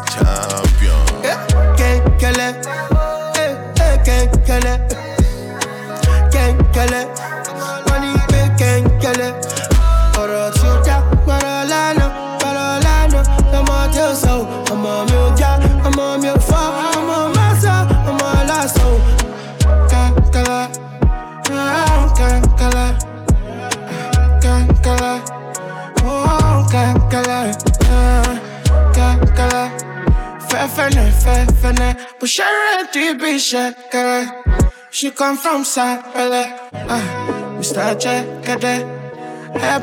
Champion. 0.06 0.75
It. 2.18 2.56
Eh, 3.38 3.52
eh, 3.78 3.96
kill 6.72 6.94
it. 6.94 7.08
Money, 7.88 8.12
eh, 8.32 8.48
it. 9.20 9.34
Ọ̀rọ̀ 10.20 10.50
tí 10.56 10.66
ó 10.72 10.74
já, 10.86 10.96
gbọ́dọ̀ 11.24 11.58
lánàá, 11.70 12.06
gbọ́dọ̀ 12.40 12.70
lánàá. 12.86 13.22
Ó 14.08 14.14
sọ, 14.22 14.34
ọmọ 14.72 14.92
mi 15.08 15.16
ò 15.24 15.26
já, 15.38 15.50
ọmọ 15.88 16.04
mi 16.22 16.28
ò 16.28 16.36
fọ́, 16.48 16.62
ọmọ 16.98 17.16
máa 17.36 17.52
sọ, 17.62 17.74
ọmọ 18.10 18.28
lásán. 18.48 18.94
Kankala, 19.90 20.60
ah, 21.52 22.02
kankala, 22.18 22.84
kankala, 24.44 25.12
oh, 26.04 26.66
kankala, 26.72 27.38
ah, 27.96 28.30
kankala. 28.96 29.62
Fẹ́fẹ́nẹ, 30.48 31.04
fẹ́fẹ́nẹ, 31.22 31.88
bó 31.88 32.00
ṣe 32.00 32.05
bí 33.20 33.30
ṣẹ̀kẹ̀rẹ̀. 33.48 34.26
She 34.90 35.10
come 35.10 35.36
from 35.36 35.62
Sapele, 35.64 36.44
ah, 36.88 37.02
Mr. 37.58 37.94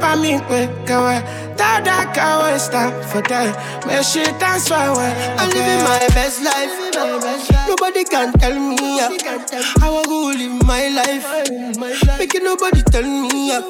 Bá 0.01 0.15
mi 0.21 0.31
pé 0.49 0.59
kẹwẹ́, 0.87 1.19
dáadáa 1.59 2.03
kẹwé 2.15 2.57
stand 2.65 2.93
for 3.09 3.21
that. 3.29 3.49
Make 3.85 4.03
she 4.03 4.23
dance 4.39 4.71
for. 4.71 5.11
I'm 5.39 5.49
living 5.55 5.83
my 5.89 5.99
best 6.15 6.41
life. 6.41 6.73
Nobody 7.69 8.03
can 8.05 8.31
tell 8.41 8.55
me 8.69 8.97
yeah. 8.97 9.09
I 9.83 9.87
to 10.07 10.17
live 10.39 10.65
my 10.65 10.87
life. 10.99 11.25
Making 12.19 12.43
nobody 12.45 12.81
tell 12.93 13.03
me 13.03 13.49
yeah. 13.49 13.61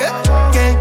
Can't 0.00 0.79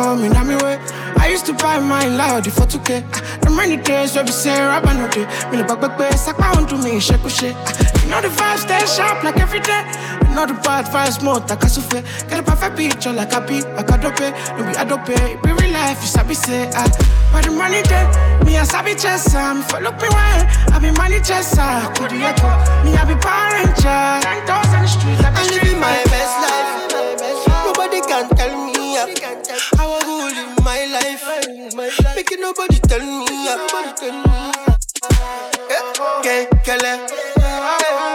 rest 0.00 0.32
can 0.34 0.46
me, 0.48 0.56
way. 0.56 0.78
I 1.18 1.28
used 1.28 1.46
to 1.46 1.52
buy 1.54 1.78
my 1.78 2.06
loud 2.08 2.44
for 2.52 2.66
2K. 2.66 3.04
Ah, 3.12 3.38
The 3.42 3.50
many 3.50 3.76
days 3.76 4.14
where 4.14 4.24
we 4.24 4.30
say 4.32 4.60
rabba 4.60 4.94
no 4.94 5.08
day. 5.08 5.26
Me 5.50 5.58
no 5.58 5.64
back 5.64 5.80
back 5.80 5.98
back, 5.98 6.12
sapa 6.14 6.56
on 6.56 6.66
to 6.68 6.76
me, 6.78 7.00
shake 7.00 7.20
shake. 7.28 7.56
You 8.02 8.10
know 8.10 8.20
the 8.20 8.28
vibe 8.28 8.58
stay 8.58 8.80
sharp 8.86 9.22
like 9.22 9.38
every 9.38 9.60
day. 9.60 9.82
You 10.28 10.34
know 10.34 10.46
the 10.46 10.54
bad 10.64 10.86
vibes 10.86 11.22
more 11.22 11.38
like 11.40 11.62
a 11.62 11.68
souffle. 11.68 12.02
Get 12.28 12.40
a 12.40 12.42
perfect 12.42 12.76
picture 12.76 13.12
like 13.12 13.32
a 13.32 13.40
beat, 13.40 13.64
like 13.76 13.90
a 13.90 13.96
dope. 13.98 14.20
No 14.56 14.64
be 14.66 14.72
a 14.76 14.84
dope, 14.84 15.08
it 15.10 15.42
be 15.42 15.52
real 15.52 15.72
life, 15.72 16.00
you 16.00 16.08
sabi 16.08 16.34
say 16.34 16.70
ah. 16.74 16.88
But 17.32 17.44
the 17.44 17.50
money 17.52 17.82
day, 17.82 18.04
me 18.44 18.56
a 18.56 18.64
sabi 18.64 18.94
chess, 18.94 19.34
um, 19.34 19.62
for 19.62 19.80
look 19.80 19.96
me 20.00 20.08
why. 20.08 20.48
I 20.72 20.78
be 20.78 20.90
money 20.92 21.20
chess, 21.20 21.54
ah, 21.58 21.92
could 21.96 22.10
you 22.12 22.22
echo? 22.24 22.48
Me 22.84 22.96
I 22.96 23.04
be 23.04 23.14
power 23.20 23.52
ranger, 23.54 24.00
ten 24.24 24.38
toes 24.48 24.72
on 24.74 24.82
the 24.82 24.88
street 24.88 25.18
like 25.22 25.36
a 25.36 25.44
street. 25.44 25.78
my 25.78 25.94
best 26.08 26.34
life. 26.42 26.70
Nobody 27.66 28.00
can 28.00 28.28
tell 28.36 28.66
me 28.66 28.69
yeah. 29.08 29.58
how 29.76 29.90
I 29.92 30.00
go 30.04 30.16
live 30.28 30.64
my 30.64 30.84
life. 30.86 31.24
Making 32.16 32.40
nobody 32.40 32.78
tell 32.80 33.00
me 33.00 33.24
yeah. 33.44 33.56
Nobody 33.56 33.92
tell 33.96 34.12
me. 34.12 34.52
Eh, 35.70 35.82
Can't 36.22 36.64
kill 36.64 36.84
it. 36.84 37.10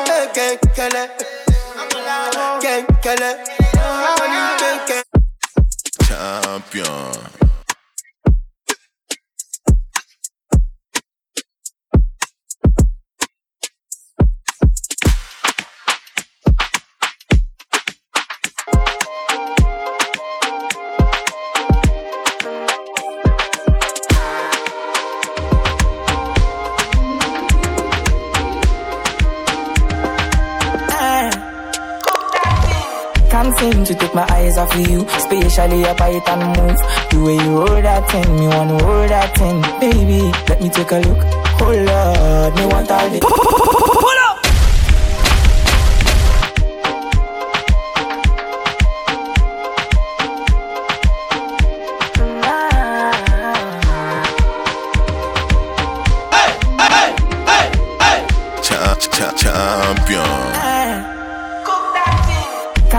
Can't 0.06 0.34
Ken 0.36 0.58
Kele. 0.76 1.08
Ken 2.62 2.86
Kele. 3.02 3.32
Champion. 6.08 7.45
To 33.86 33.94
take 33.96 34.14
my 34.16 34.26
eyes 34.32 34.58
off 34.58 34.74
of 34.76 34.88
you, 34.90 35.06
especially 35.10 35.82
your 35.82 35.96
bite 35.96 36.28
and 36.28 36.42
move. 36.58 36.78
The 37.12 37.18
way 37.24 37.34
you 37.36 37.58
hold 37.66 37.84
that 37.84 38.10
thing, 38.10 38.36
me 38.40 38.48
wanna 38.48 38.84
hold 38.84 39.10
that 39.10 39.36
thing, 39.38 39.62
baby. 39.80 40.22
Let 40.50 40.62
me 40.62 40.70
take 40.70 40.92
a 40.92 41.00
look. 41.00 41.20
Oh 41.62 41.72
Lord, 41.72 42.56
me 42.56 42.66
want 42.66 42.92
all 42.92 43.10
the. 43.10 43.20
Pull 43.22 44.20
up. 44.28 44.38
Cha- 58.62 58.96
cha- 58.96 59.32
champion. 59.36 60.75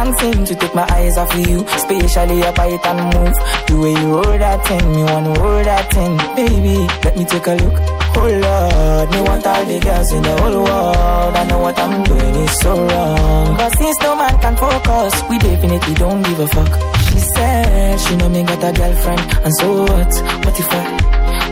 Seem 0.07 0.45
to 0.47 0.55
take 0.55 0.75
my 0.75 0.87
eyes 0.93 1.19
off 1.19 1.35
of 1.35 1.47
you, 1.47 1.63
especially 1.67 2.39
your 2.39 2.53
bite 2.53 2.87
and 2.87 3.01
move. 3.13 3.37
The 3.67 3.75
way 3.77 3.91
you 3.91 4.09
hold 4.17 4.41
that 4.41 4.65
thing, 4.67 4.93
me 4.93 5.03
wanna 5.03 5.39
hold 5.39 5.67
that 5.67 5.93
thing, 5.93 6.17
baby. 6.35 6.79
Let 7.05 7.17
me 7.19 7.25
take 7.27 7.47
a 7.47 7.55
look. 7.55 7.77
Oh 8.17 8.25
Lord, 8.25 9.11
me 9.11 9.21
want 9.29 9.47
all 9.47 9.65
the 9.67 9.79
girls 9.79 10.13
in 10.13 10.23
the 10.23 10.35
whole 10.41 10.65
world. 10.65 11.37
I 11.37 11.45
know 11.45 11.59
what 11.59 11.79
I'm 11.79 12.03
doing 12.05 12.35
is 12.35 12.61
so 12.61 12.73
wrong. 12.87 13.57
But 13.59 13.77
since 13.77 13.99
no 14.01 14.17
man 14.17 14.39
can 14.41 14.57
focus, 14.57 15.23
we 15.29 15.39
definitely 15.39 15.95
don't 15.95 16.23
give 16.23 16.41
a 16.41 16.49
fuck. 16.49 16.73
She 17.11 17.19
said 17.19 18.01
she 18.01 18.17
know 18.17 18.29
me 18.29 18.43
got 18.45 18.65
a 18.65 18.73
girlfriend, 18.73 19.21
and 19.45 19.55
so 19.59 19.83
what? 19.83 20.13
What 20.47 20.59
if 20.59 20.73
I? 20.73 20.85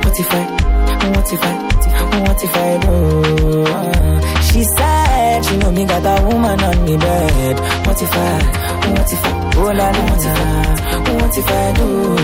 What 0.04 0.18
if 0.18 0.32
I? 0.32 0.44
What 1.12 1.32
if 1.32 1.42
I? 1.42 1.54
What 2.24 2.44
if 2.44 2.56
I 2.56 2.78
do? 2.80 2.94
She 4.48 4.62
said 4.64 5.03
she 5.42 5.56
know 5.56 5.72
me 5.72 5.84
got 5.86 6.04
a 6.04 6.24
woman 6.26 6.60
on 6.60 6.84
me 6.84 6.96
bed. 6.96 7.56
What 7.86 8.02
if 8.02 8.12
I? 8.12 8.74
What 8.92 9.12
if 9.12 9.24
I? 9.24 9.44
Oh 9.56 9.72
la 9.72 9.88
la 9.90 10.02
what 10.10 10.24
if 10.24 10.38
I? 10.38 10.84
What 11.14 11.38
if 11.38 11.48
I 11.48 11.72
do? 11.72 12.14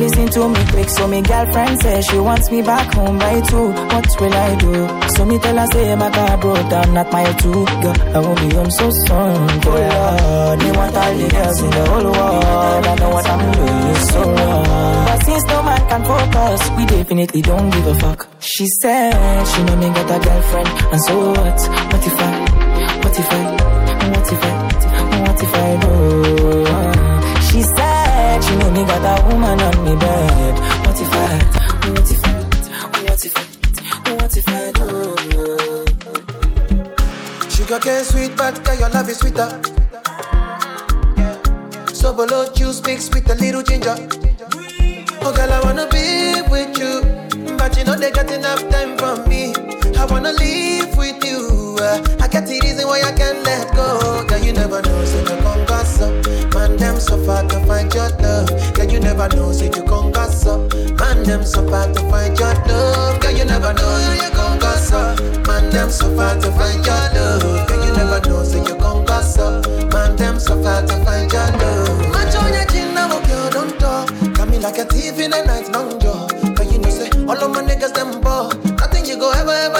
Listen 0.00 0.28
to 0.30 0.48
me 0.48 0.64
quick, 0.72 0.88
so 0.88 1.06
me 1.06 1.20
girlfriend 1.22 1.80
says 1.82 2.06
she 2.06 2.18
wants 2.18 2.50
me 2.50 2.62
back 2.62 2.94
home 2.94 3.18
by 3.18 3.40
two. 3.42 3.68
What 3.68 4.20
will 4.20 4.34
I 4.34 4.54
do? 4.56 4.72
So 5.14 5.24
me 5.24 5.38
tell 5.38 5.56
her 5.56 5.66
say 5.72 5.94
my 5.94 6.10
car 6.10 6.38
broke 6.38 6.68
down 6.70 6.96
at 6.96 7.12
mile 7.12 7.34
two. 7.34 7.64
Girl, 7.82 7.96
I 8.14 8.18
won't 8.18 8.40
be 8.40 8.54
home 8.56 8.70
so 8.70 8.90
soon. 8.90 9.06
Oh 9.10 9.80
Lord, 9.92 10.58
me 10.62 10.70
want 10.76 10.96
all 10.96 11.14
the 11.16 11.28
girls 11.28 11.62
in 11.62 11.70
the 11.70 11.84
whole 11.90 12.04
world. 12.04 12.86
I 12.86 12.94
know 12.96 13.10
what 13.10 13.26
I'm 13.26 13.52
doing 13.52 13.96
so 14.10 14.20
wrong. 14.22 15.04
But 15.06 15.22
since 15.24 15.44
no 15.44 15.62
man 15.62 15.88
can 15.88 16.04
focus, 16.04 16.70
we 16.76 16.86
definitely 16.86 17.42
don't 17.42 17.70
give 17.70 17.86
a 17.86 17.94
fuck. 17.96 18.28
She 18.40 18.66
said 18.80 19.44
she 19.44 19.62
know 19.64 19.76
me 19.76 19.88
got 19.88 20.10
a 20.10 20.18
girlfriend, 20.24 20.68
and 20.92 21.00
so 21.02 21.30
what? 21.30 21.60
What 21.92 22.06
if 22.06 22.20
I? 22.20 22.49
If 23.20 23.30
I? 23.32 23.34
What 24.12 24.32
if 24.32 24.42
I? 24.42 24.52
What 25.20 25.42
if 25.44 25.54
I 25.54 25.76
do? 25.82 25.92
She 27.46 27.60
said 27.62 28.40
she 28.42 28.56
know 28.56 28.70
me 28.70 28.82
got 28.86 29.04
a 29.04 29.14
woman 29.28 29.60
on 29.60 29.76
me 29.84 29.94
bed. 29.96 30.54
What 30.86 30.98
if 30.98 31.12
I? 31.12 31.16
What 31.90 32.10
if 32.10 32.24
I? 32.24 32.28
What 33.04 33.24
if 33.26 33.36
I? 33.36 33.44
What 34.14 34.34
if 34.38 34.48
I 34.48 34.72
do? 34.72 34.86
Sugar 37.50 37.80
cane 37.80 38.04
sweet, 38.04 38.32
but 38.38 38.64
girl, 38.64 38.78
your 38.78 38.88
love 38.88 39.08
is 39.10 39.18
sweeter. 39.18 39.50
So 41.92 42.14
below 42.14 42.50
juice 42.54 42.80
mixed 42.86 43.12
with 43.14 43.28
a 43.30 43.34
little 43.34 43.62
ginger. 43.62 43.96
Oh 45.20 45.32
girl, 45.36 45.52
I 45.52 45.60
wanna 45.62 45.86
be 45.88 46.40
with 46.48 46.78
you, 46.78 47.02
but 47.58 47.76
you 47.76 47.84
know 47.84 47.96
they 47.96 48.10
got 48.12 48.30
enough 48.30 48.66
time 48.70 48.96
for 48.96 49.28
me. 49.28 49.52
I 49.98 50.06
wanna 50.06 50.32
live 50.32 50.96
with 50.96 51.22
you. 51.22 51.49
Uh, 51.80 52.00
I 52.20 52.28
get 52.28 52.46
the 52.46 52.60
reason 52.62 52.86
why 52.86 53.02
I 53.02 53.12
can't 53.12 53.42
let 53.44 53.74
go. 53.74 54.24
Girl, 54.26 54.38
you 54.38 54.52
never 54.52 54.82
know, 54.82 55.04
say 55.04 55.20
you 55.20 55.40
come 55.42 55.64
gas 55.66 56.00
up. 56.00 56.12
Man, 56.54 56.76
them 56.76 57.00
so 57.00 57.16
far 57.24 57.42
to 57.48 57.58
find 57.66 57.92
your 57.94 58.08
love. 58.20 58.48
Girl, 58.74 58.86
you 58.90 59.00
never 59.00 59.28
know, 59.28 59.52
say 59.52 59.66
you 59.66 59.82
come 59.84 60.12
up. 60.14 60.30
Man, 61.00 61.22
them 61.24 61.44
so 61.44 61.66
far 61.68 61.86
to 61.92 62.00
find 62.10 62.38
your 62.38 62.54
love. 62.68 63.20
Girl, 63.20 63.32
you 63.32 63.44
never 63.44 63.72
know, 63.72 63.98
yeah, 63.98 64.26
you 64.26 64.30
come 64.30 64.58
up. 64.62 65.46
Man, 65.46 65.70
them 65.70 65.90
so 65.90 66.14
far 66.16 66.34
to 66.38 66.50
find 66.52 66.84
your 66.84 66.94
love. 67.16 67.68
Girl, 67.68 67.86
you 67.86 67.92
never 67.94 68.20
know, 68.28 68.42
say 68.44 68.58
you 68.58 68.76
come 68.76 69.04
up. 69.08 69.92
Man, 69.92 70.16
them 70.16 70.38
so 70.38 70.62
far 70.62 70.82
to 70.86 71.04
find 71.04 71.32
your 71.32 71.46
love. 71.58 72.12
Match 72.12 72.34
on 72.36 72.52
your 72.52 72.64
chin, 72.66 72.94
now, 72.94 73.08
girl, 73.26 73.50
don't 73.50 73.78
talk. 73.80 74.08
Got 74.34 74.48
me 74.48 74.58
like 74.58 74.78
a 74.78 74.84
thief 74.84 75.18
in 75.18 75.30
the 75.30 75.42
night, 75.44 75.68
long 75.72 75.98
jaw. 76.00 76.26
But 76.54 76.70
you 76.70 76.78
know, 76.78 76.90
say, 76.90 77.10
all 77.26 77.38
of 77.38 77.50
my 77.50 77.62
niggas, 77.62 77.94
them 77.94 78.20
ball. 78.20 78.52
Nothing 78.78 79.06
you 79.06 79.16
go 79.18 79.30
ever, 79.32 79.50
ever 79.52 79.79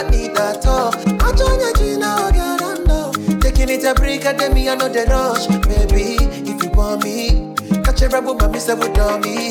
it 4.20 4.34
a 4.34 4.38
then 4.38 4.54
me, 4.54 4.68
I 4.68 4.74
know 4.74 4.88
the 4.88 5.04
rush. 5.06 5.46
Baby, 5.48 6.16
if 6.48 6.62
you 6.62 6.70
want 6.70 7.04
me, 7.04 7.54
catch 7.82 8.02
a 8.02 8.08
rebel, 8.08 8.34
my 8.34 8.48
mister 8.48 8.76
with 8.76 8.92
me. 9.24 9.50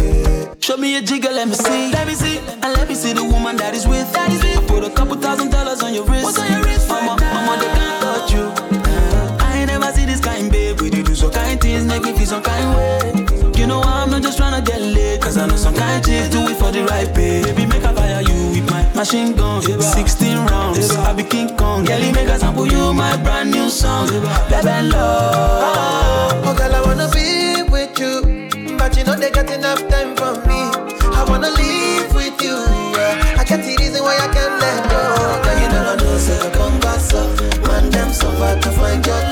Yeah. 0.00 0.54
Show 0.60 0.76
me 0.76 0.96
a 0.96 1.02
jigger, 1.02 1.30
let 1.30 1.48
me 1.48 1.54
see. 1.54 1.90
Let 1.90 2.06
me 2.06 2.14
see. 2.14 2.38
And 2.38 2.72
let 2.74 2.88
me 2.88 2.94
see 2.94 3.12
the 3.12 3.24
woman 3.24 3.56
that 3.56 3.74
is 3.74 3.86
with. 3.86 4.12
That 4.12 4.30
is 4.32 4.42
with. 4.42 4.58
I 4.58 4.66
put 4.66 4.84
a 4.84 4.90
couple 4.90 5.16
thousand 5.16 5.50
dollars 5.50 5.82
on 5.82 5.94
your 5.94 6.04
wrist. 6.04 6.24
What's 6.24 6.38
on 6.38 6.50
your 6.50 6.62
wrist? 6.62 6.88
Mama, 6.88 7.16
mama, 7.20 7.56
they 7.60 7.70
can't 7.72 8.02
touch 8.02 8.32
you. 8.32 8.44
Uh, 8.84 9.36
I 9.40 9.58
ain't 9.58 9.68
never 9.68 9.90
see 9.92 10.04
this 10.04 10.20
kind, 10.20 10.50
babe. 10.50 10.80
We 10.80 10.90
do 10.90 11.14
some 11.14 11.30
kind 11.30 11.60
things, 11.60 11.84
make 11.84 12.02
me 12.02 12.12
feel 12.12 12.26
some 12.26 12.42
kind 12.42 12.76
way. 12.76 13.26
You 13.58 13.66
know 13.66 13.80
I'm 13.80 14.10
not 14.10 14.22
just 14.22 14.38
tryna 14.38 14.64
get 14.64 14.80
laid. 14.80 15.22
Cause 15.22 15.36
I 15.36 15.46
know 15.46 15.56
some 15.56 15.74
kind 15.74 16.04
chicks 16.04 16.28
do 16.28 16.40
it 16.48 16.56
for 16.56 16.70
the 16.70 16.84
right 16.84 17.12
pay. 17.14 17.42
Baby, 17.42 17.66
make 17.66 17.82
a 17.82 17.92
fire 17.94 18.22
you 18.22 18.62
machine 19.02 19.32
gun. 19.34 19.60
16 19.60 20.36
rounds. 20.46 20.90
I 20.92 21.12
be 21.12 21.24
King 21.24 21.56
Kong. 21.56 21.84
Girl, 21.84 21.98
make 22.12 22.28
a 22.28 22.38
sample 22.38 22.68
you 22.68 22.94
my 22.94 23.16
brand 23.16 23.50
new 23.50 23.68
song. 23.68 24.06
Baby, 24.48 24.88
love. 24.94 26.46
Oh, 26.46 26.54
girl, 26.56 26.72
I 26.72 26.80
wanna 26.86 27.08
be 27.10 27.62
with 27.74 27.98
you, 27.98 28.76
but 28.78 28.96
you 28.96 29.02
know 29.02 29.16
they 29.16 29.30
got 29.30 29.50
enough 29.50 29.82
time 29.88 30.14
for 30.14 30.34
me. 30.46 30.60
I 31.18 31.24
wanna 31.28 31.50
live 31.50 32.14
with 32.14 32.40
you. 32.46 32.56
yeah. 32.94 33.40
I 33.40 33.44
get 33.44 33.60
the 33.66 33.74
reason 33.80 34.02
why 34.04 34.14
I 34.26 34.28
can't 34.36 34.56
let 34.62 34.80
go. 34.92 35.02
Girl, 35.44 35.58
you 35.62 35.68
never 35.74 35.96
know, 35.98 36.18
say 36.18 36.38
you 36.38 36.50
come 36.54 36.78
back 36.78 37.02
up. 37.20 37.30
Man, 37.66 37.90
them 37.90 38.12
so 38.12 38.30
far 38.38 38.54
to 38.54 38.70
find 38.70 39.04
your 39.04 39.31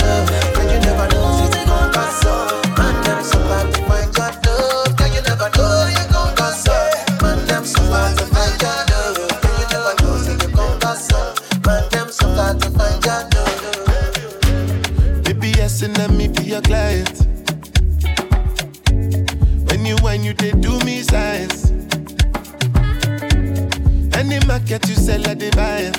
You 24.71 24.79
sell, 24.95 25.27
I 25.27 25.35
they 25.35 25.51
buy. 25.51 25.91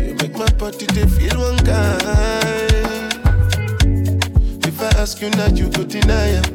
You 0.00 0.14
make 0.14 0.34
my 0.34 0.50
body 0.52 0.86
they 0.86 1.06
feel 1.06 1.38
one 1.38 1.58
kind. 1.58 3.12
If 4.64 4.80
I 4.80 4.86
ask 4.98 5.20
you 5.20 5.28
now, 5.28 5.48
you 5.48 5.68
go 5.68 5.84
deny 5.84 6.40
it. 6.40 6.50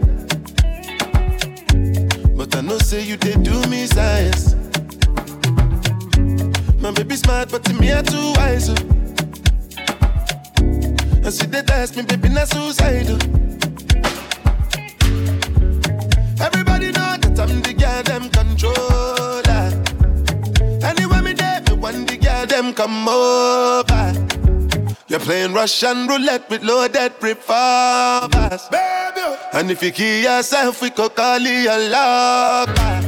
But 2.35 2.55
I 2.55 2.61
know 2.61 2.79
say 2.79 3.03
you 3.03 3.17
they 3.17 3.35
do 3.35 3.61
me 3.69 3.85
science. 3.85 4.55
My 6.81 6.89
baby 6.89 7.15
smart, 7.15 7.51
but 7.51 7.63
to 7.65 7.73
me 7.75 7.93
I 7.93 8.01
too 8.01 8.33
wise. 8.35 8.71
oh. 8.71 8.75
And 11.23 11.31
see 11.31 11.45
they 11.45 11.61
test 11.61 11.95
me, 11.95 12.01
baby, 12.01 12.29
not 12.29 12.47
suicidal. 12.47 13.19
Everybody 16.41 16.87
know 16.93 17.15
that 17.21 17.37
I'm 17.39 17.61
the 17.61 17.73
girl, 17.77 18.01
them 18.01 18.29
controller. 18.31 19.16
Them 22.47 22.73
come 22.73 23.07
over. 23.07 24.13
You're 25.07 25.19
playing 25.19 25.53
Russian 25.53 26.07
roulette 26.07 26.49
with 26.49 26.63
loaded 26.63 27.13
revolvers. 27.21 28.67
Baby. 28.69 29.37
And 29.53 29.71
if 29.71 29.81
you 29.81 29.91
kill 29.91 30.23
yourself, 30.23 30.81
we 30.81 30.89
could 30.89 31.15
call 31.15 31.39
you 31.39 31.69
a 31.69 31.77
lover. 31.89 33.06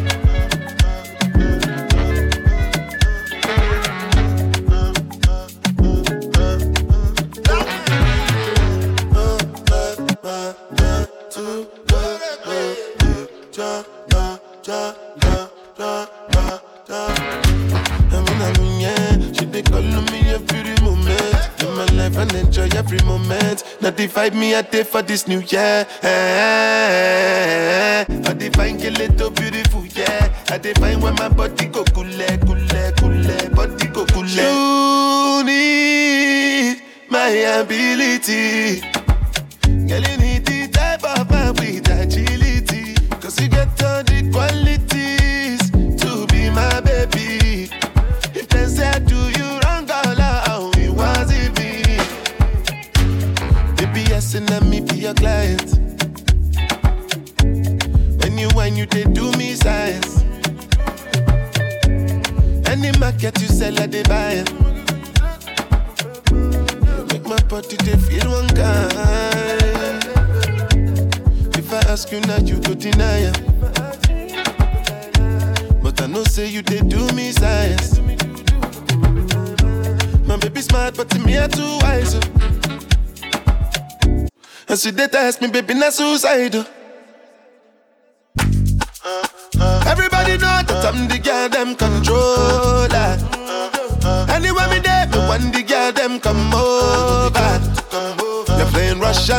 Divide 23.99 24.33
me 24.33 24.53
a 24.53 24.63
day 24.63 24.83
for 24.83 25.01
this 25.01 25.27
new 25.27 25.41
year. 25.41 25.85
I 28.01 28.05
define 28.38 28.79
kill 28.79 28.93
little 28.93 29.29
beautiful, 29.29 29.85
yeah. 29.88 30.33
I 30.49 30.57
define 30.57 31.01
when 31.01 31.15
my 31.15 31.27
body 31.27 31.65
go 31.65 31.83
cool, 31.83 32.07
cool, 32.45 32.57
cool, 32.97 33.49
body 33.53 33.88
go 33.88 34.05
cool. 34.05 34.25
You 34.25 35.43
need 35.43 36.81
my 37.09 37.27
ability. 37.59 38.88
I 63.79 63.85
they 63.85 64.03
buy. 64.03 64.43
Make 67.13 67.25
my 67.25 67.41
body 67.47 67.77
they 67.77 67.95
feel 67.95 68.29
one 68.29 68.49
kind. 68.49 70.03
If 71.55 71.71
I 71.71 71.79
ask 71.89 72.11
you 72.11 72.19
now, 72.21 72.39
you 72.39 72.59
go 72.59 72.73
deny 72.73 73.29
it. 73.29 73.37
But 75.81 76.01
I 76.01 76.07
know 76.07 76.25
say 76.25 76.47
you 76.47 76.61
they 76.61 76.81
do 76.81 77.07
me 77.13 77.31
science. 77.31 77.99
My 80.27 80.35
baby 80.37 80.61
smart, 80.61 80.97
but 80.97 81.09
to 81.11 81.19
me 81.19 81.39
I 81.39 81.47
too 81.47 81.77
wise. 81.81 82.15
And 84.67 84.77
she 84.77 84.91
they 84.91 85.07
test 85.07 85.41
me, 85.41 85.47
baby, 85.49 85.73
not 85.73 85.93
suicidal. 85.93 86.65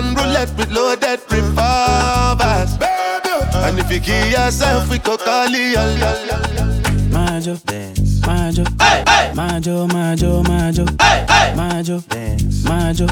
Playing 0.01 0.15
Russian 0.15 0.15
roulette 0.15 0.57
with 0.57 0.71
loaded 0.73 1.21
revolvers. 1.31 2.79
And 3.55 3.79
if 3.79 3.91
you 3.91 4.01
give 4.01 4.31
yourself, 4.31 4.91
we 4.91 4.99
could 4.99 5.21
call 5.21 5.49
it 5.49 5.77
Majo, 7.11 7.57
Majo, 8.27 9.87
Majo, 9.87 10.43
Majo, 10.43 10.85
Majo, 11.57 12.03
Majo, 12.65 12.65
Majo, 12.65 13.07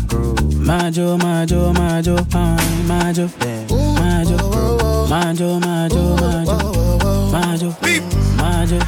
Majo, 0.64 1.18
Majo, 1.18 1.72
Majo, 1.72 2.16
fine, 2.31 2.87
Majo, 2.87 3.29
Majo, 3.98 4.38
Majo, 5.09 5.61
Majo, 5.61 6.16
Majo, 6.20 6.48
Majo, 7.33 7.70
Majo, 8.37 8.79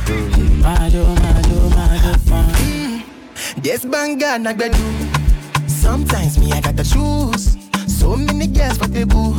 Majo, 0.63 1.03
Majo, 1.21 1.55
Majo, 1.77 2.13
fine. 2.29 3.05
Yes, 3.63 3.85
banga 3.85 4.39
na 4.39 4.53
gbedu. 4.53 4.79
Sometimes 5.67 6.39
me 6.39 6.53
I 6.53 6.61
got 6.61 6.77
the 6.77 6.85
shoes. 6.85 7.60
So 8.01 8.17
many 8.17 8.47
girls 8.47 8.79
for 8.79 8.89
the 8.89 9.05
boo. 9.05 9.35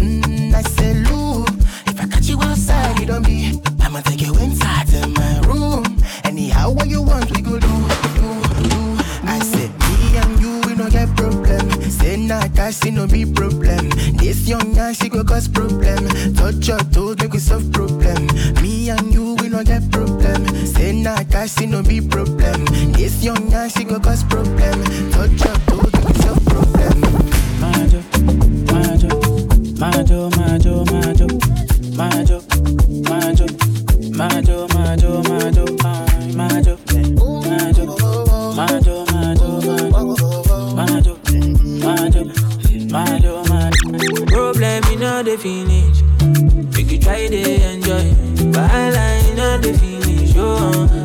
Mm, 0.00 0.54
I 0.54 0.62
say, 0.62 0.94
Lou, 0.94 1.44
if 1.86 2.00
I 2.00 2.06
catch 2.08 2.26
you 2.26 2.40
outside, 2.40 2.98
it 3.02 3.06
don't 3.06 3.22
be. 3.22 3.60
I'ma 3.82 4.00
take 4.00 4.22
you 4.22 4.34
inside 4.38 4.86
to 4.88 5.06
my 5.08 5.40
room. 5.40 5.84
Anyhow, 6.24 6.70
what 6.70 6.88
you 6.88 7.02
want, 7.02 7.30
we 7.36 7.42
go 7.42 7.58
do, 7.60 7.74
do, 8.16 8.28
do. 8.70 8.80
I 9.28 9.38
say, 9.40 9.68
me 9.68 10.16
and 10.16 10.40
you, 10.40 10.60
we 10.66 10.74
no 10.74 10.88
get 10.88 11.14
problem. 11.16 11.70
Say 11.90 12.16
nah, 12.16 12.48
cash, 12.48 12.82
no 12.84 13.06
be 13.06 13.26
problem. 13.30 13.90
This 14.16 14.48
young 14.48 14.74
young, 14.74 14.94
she 14.94 15.10
go 15.10 15.22
cause 15.22 15.46
problem. 15.46 16.08
Touch 16.34 16.66
your 16.68 16.78
toes, 16.78 17.18
make 17.18 17.34
we 17.34 17.38
solve 17.38 17.70
problem. 17.72 18.26
Me 18.62 18.88
and 18.88 19.12
you, 19.12 19.34
we 19.42 19.50
no 19.50 19.62
get 19.62 19.92
problem. 19.92 20.46
Say 20.64 20.92
nah, 20.92 21.22
cash, 21.24 21.60
no 21.60 21.82
be 21.82 22.00
problem. 22.00 22.64
This 22.96 23.22
young 23.22 23.50
young, 23.50 23.68
she 23.68 23.84
go 23.84 24.00
cause 24.00 24.24
problem. 24.24 24.82
Touch 25.12 25.44
your 25.44 25.65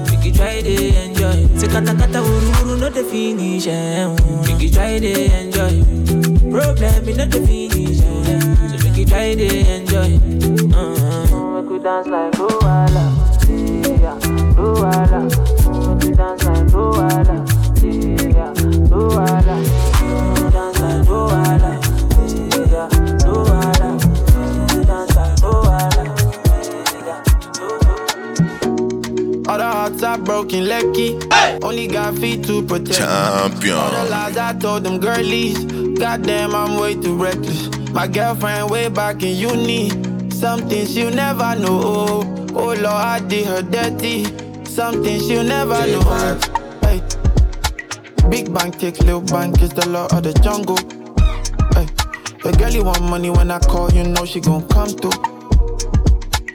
Make 0.09 0.25
you 0.25 0.33
try 0.33 0.61
to 0.61 0.73
enjoy. 1.03 1.47
Say 1.57 1.67
kata 1.67 1.93
kata 1.95 2.19
wuru 2.21 2.49
wuru 2.57 2.79
not 2.79 2.93
the 2.93 3.03
finish. 3.03 3.67
Make 4.47 4.61
you 4.61 4.69
try 4.71 4.99
to 4.99 5.11
enjoy. 5.39 5.83
Problem 6.51 7.09
in 7.09 7.19
all 7.21 7.27
the 7.27 7.39
finish. 7.47 7.99
So 8.01 8.77
make 8.83 8.97
you 8.97 9.05
try 9.05 9.35
to 9.35 9.47
enjoy. 9.75 10.11
Uh-huh. 10.73 11.61
Make 11.61 11.69
you 11.69 11.79
dance 11.79 12.07
like 12.07 12.33
Luala. 12.33 13.05
Yeah, 13.47 14.17
Luala. 14.57 15.19
Make 15.95 16.03
you 16.09 16.15
dance 16.15 16.43
like 16.43 16.67
Luala. 16.73 17.60
Broken, 30.31 30.65
lucky. 30.65 31.19
Only 31.61 31.87
got 31.87 32.17
feet 32.17 32.45
to 32.45 32.63
protect. 32.63 32.99
Champion. 32.99 33.75
All 33.75 33.91
the 33.91 34.09
lies 34.09 34.37
I 34.37 34.53
told 34.53 34.83
them 34.85 34.97
girlies. 34.97 35.59
Goddamn, 35.99 36.55
I'm 36.55 36.79
way 36.79 36.95
too 36.95 37.21
reckless. 37.21 37.67
My 37.91 38.07
girlfriend 38.07 38.69
way 38.69 38.87
back 38.87 39.23
in 39.23 39.35
uni. 39.35 39.89
Something 40.31 40.85
she'll 40.87 41.11
never 41.11 41.55
know. 41.55 42.23
Oh 42.55 42.73
Lord, 42.83 42.85
I 43.15 43.19
did 43.19 43.45
her 43.45 43.61
dirty. 43.61 44.23
Something 44.63 45.19
she'll 45.19 45.43
never 45.43 45.85
know. 45.93 46.39
Hey. 46.81 47.01
Big 48.29 48.53
bank 48.53 48.79
take 48.79 48.99
little 48.99 49.19
bank 49.33 49.61
is 49.61 49.71
the 49.71 49.87
law 49.89 50.07
of 50.15 50.23
the 50.23 50.33
jungle. 50.45 50.79
Hey. 51.75 51.87
The 52.41 52.55
girlie 52.57 52.81
want 52.81 53.03
money 53.03 53.29
when 53.29 53.51
I 53.51 53.59
call, 53.59 53.91
you 53.91 54.03
know 54.03 54.25
she 54.25 54.39
gon' 54.39 54.65
come 54.69 54.89
through. 54.89 55.19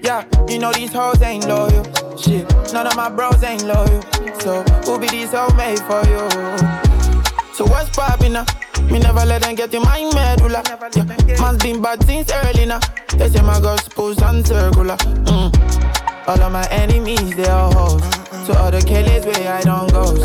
Yeah, 0.02 0.24
you 0.48 0.58
know 0.58 0.72
these 0.72 0.92
hoes 0.92 1.20
ain't 1.20 1.46
loyal. 1.46 1.84
Shit, 2.18 2.50
none 2.72 2.86
of 2.86 2.96
my 2.96 3.10
bros 3.10 3.42
ain't 3.42 3.64
loyal. 3.64 4.00
So 4.40 4.62
who 4.84 4.98
be 4.98 5.06
these 5.08 5.32
made 5.54 5.80
for 5.80 6.00
you? 6.08 6.28
So 7.52 7.66
what's 7.66 7.94
poppin' 7.94 8.32
now? 8.32 8.46
Me 8.90 8.98
never 8.98 9.24
let 9.26 9.42
them 9.42 9.54
get 9.54 9.74
in 9.74 9.82
my 9.82 10.02
medulla. 10.14 10.62
Yeah, 10.96 11.40
man's 11.40 11.62
been 11.62 11.82
bad 11.82 12.02
since 12.04 12.32
early 12.32 12.64
now. 12.64 12.80
They 13.18 13.28
say 13.28 13.42
my 13.42 13.60
supposed 13.76 14.22
and 14.22 14.46
circular. 14.46 14.96
Mm. 14.96 16.26
All 16.26 16.40
of 16.40 16.52
my 16.52 16.66
enemies, 16.70 17.36
they 17.36 17.48
are 17.48 17.70
hoes. 17.74 18.02
So 18.46 18.54
all 18.54 18.70
the 18.70 18.80
killers 18.80 19.26
where 19.26 19.52
I 19.52 19.60
don't 19.62 19.92
go. 19.92 20.16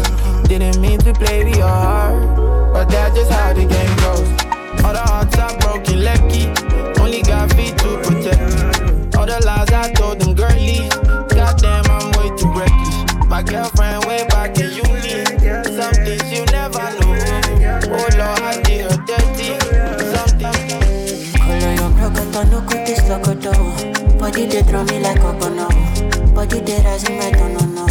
Didn't 0.43 0.79
mean 0.79 0.99
to 0.99 1.13
play 1.13 1.43
with 1.43 1.57
your 1.57 1.67
heart, 1.67 2.73
but 2.73 2.85
that's 2.89 3.15
just 3.15 3.31
how 3.31 3.51
the 3.51 3.65
game 3.65 3.95
goes. 3.97 4.85
All 4.85 4.93
the 4.93 4.99
hearts 4.99 5.37
are 5.37 5.57
broken, 5.59 6.03
lucky. 6.05 6.47
Only 7.01 7.21
got 7.21 7.51
feet 7.53 7.77
to 7.79 7.97
protect. 8.03 9.15
All 9.17 9.25
the 9.25 9.41
lies 9.45 9.71
I 9.73 9.91
told 9.93 10.21
them 10.21 10.35
girlies. 10.35 11.10
Girlfriend 13.43 14.05
way 14.05 14.25
back 14.27 14.57
in 14.59 14.71
uni. 14.71 15.25
Something 15.75 16.21
you 16.31 16.45
never 16.51 16.85
know. 16.99 17.11
Oh 17.89 18.07
Lord, 18.17 18.41
I 18.41 18.61
did 18.63 18.85
her 18.85 18.97
dirty. 19.05 19.57
Something. 20.13 20.55
Color 21.39 21.73
your 21.73 21.89
broken, 21.89 22.31
no 22.49 22.61
quick 22.61 22.85
this 22.85 23.01
locoto. 23.09 23.51
Body 24.19 24.45
they 24.45 24.61
throw 24.63 24.83
me 24.85 24.99
like 24.99 25.19
a 25.19 25.33
bono. 25.33 25.67
Body 26.33 26.59
they 26.61 26.81
rise 26.83 27.03
in 27.09 27.17
my 27.17 27.31
don't 27.31 27.73
know. 27.75 27.87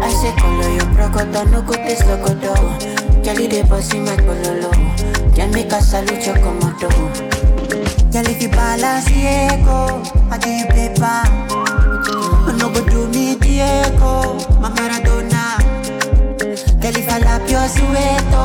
I 0.00 0.08
say 0.08 0.32
color 0.38 0.70
your 0.70 1.44
no 1.46 1.62
quick 1.62 1.84
this 1.84 2.02
locoto. 2.02 2.54
Jelly 3.24 3.46
they 3.46 3.62
bossy 3.62 3.98
my 3.98 4.16
bololo. 4.16 4.70
Can 5.34 5.50
make 5.50 5.72
a 5.72 5.80
salute 5.80 6.26
your 6.26 6.36
komodo. 6.36 6.90
Girl, 8.12 8.28
if 8.28 8.40
you 8.40 8.48
balance 8.50 9.06
the 9.06 9.26
echo, 9.26 10.02
I 10.30 10.38
give 10.38 10.58
you 10.60 10.66
paper 10.66 12.33
go 12.74 12.84
do 12.90 13.08
me 13.08 13.36
Diego, 13.36 14.34
my 14.60 14.68
Maradona. 14.70 15.58
Tell 16.80 16.96
if 16.96 17.08
I 17.08 17.18
lap 17.18 17.48
your 17.48 17.66
sueto, 17.68 18.44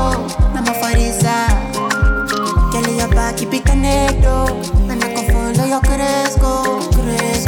na 0.54 0.62
mafariza. 0.62 1.48
Kelly 2.72 2.98
ya 2.98 3.08
baki 3.08 3.46
pikanedo, 3.46 4.50
na 4.88 4.96
nako 4.96 5.22
follow 5.32 5.66
your 5.68 5.82
cresco, 5.82 6.80
cresco. 6.94 7.39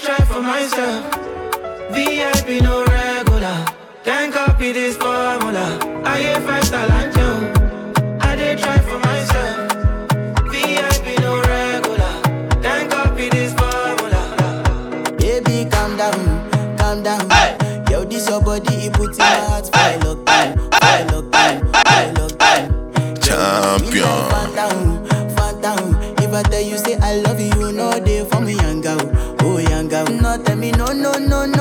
Try 0.00 0.16
for 0.24 0.40
myself. 0.40 1.04
VIP 1.92 2.62
no 2.62 2.84
regular. 2.84 3.64
Can't 4.02 4.32
copy 4.32 4.72
this 4.72 4.96
formula. 4.96 5.78
I 6.04 6.20
hear 6.20 6.40
five 6.40 6.64
star 6.64 6.86
like 6.88 7.14
you. 7.16 7.52
I 8.20 8.34
did 8.36 8.58
try 8.58 8.78
for 8.78 8.98
myself. 8.98 9.72
VIP 10.50 11.20
no 11.20 11.40
regular. 11.42 12.14
Can't 12.62 12.90
copy 12.90 13.28
this 13.28 13.52
formula. 13.52 14.22
Baby, 15.18 15.68
calm 15.70 15.96
down, 15.96 16.76
calm 16.78 17.02
down. 17.02 17.28
Yo, 17.90 18.04
this 18.04 18.28
your 18.28 18.40
body, 18.40 18.86
it 18.86 18.92
puts 18.94 19.18
in 19.18 19.24
my 19.24 19.34
heart 19.48 19.66
for 19.66 19.90
lockdown, 20.04 20.56
for 20.80 20.96
lockdown, 21.12 21.60
for 21.74 22.02
lockdown. 22.16 23.22
Champion. 23.22 24.30
Fan 24.30 24.54
down, 24.54 25.06
fan 25.36 25.60
down. 25.60 25.94
If 26.22 26.32
I 26.32 26.42
tell 26.44 26.62
you 26.62 26.78
say 26.78 26.96
I 26.96 27.16
love 27.16 27.38
you, 27.38 27.52
you 27.60 27.72
know 27.72 27.98
they 28.00 28.24
for 28.24 28.39
me 28.39 28.39
young 28.39 28.39
girl, 28.39 28.39
girl. 29.90 30.04
No 30.22 30.38
tell 30.38 30.56
me 30.56 30.70
no, 30.70 30.86
no, 30.86 31.12
no, 31.18 31.46
no, 31.46 31.59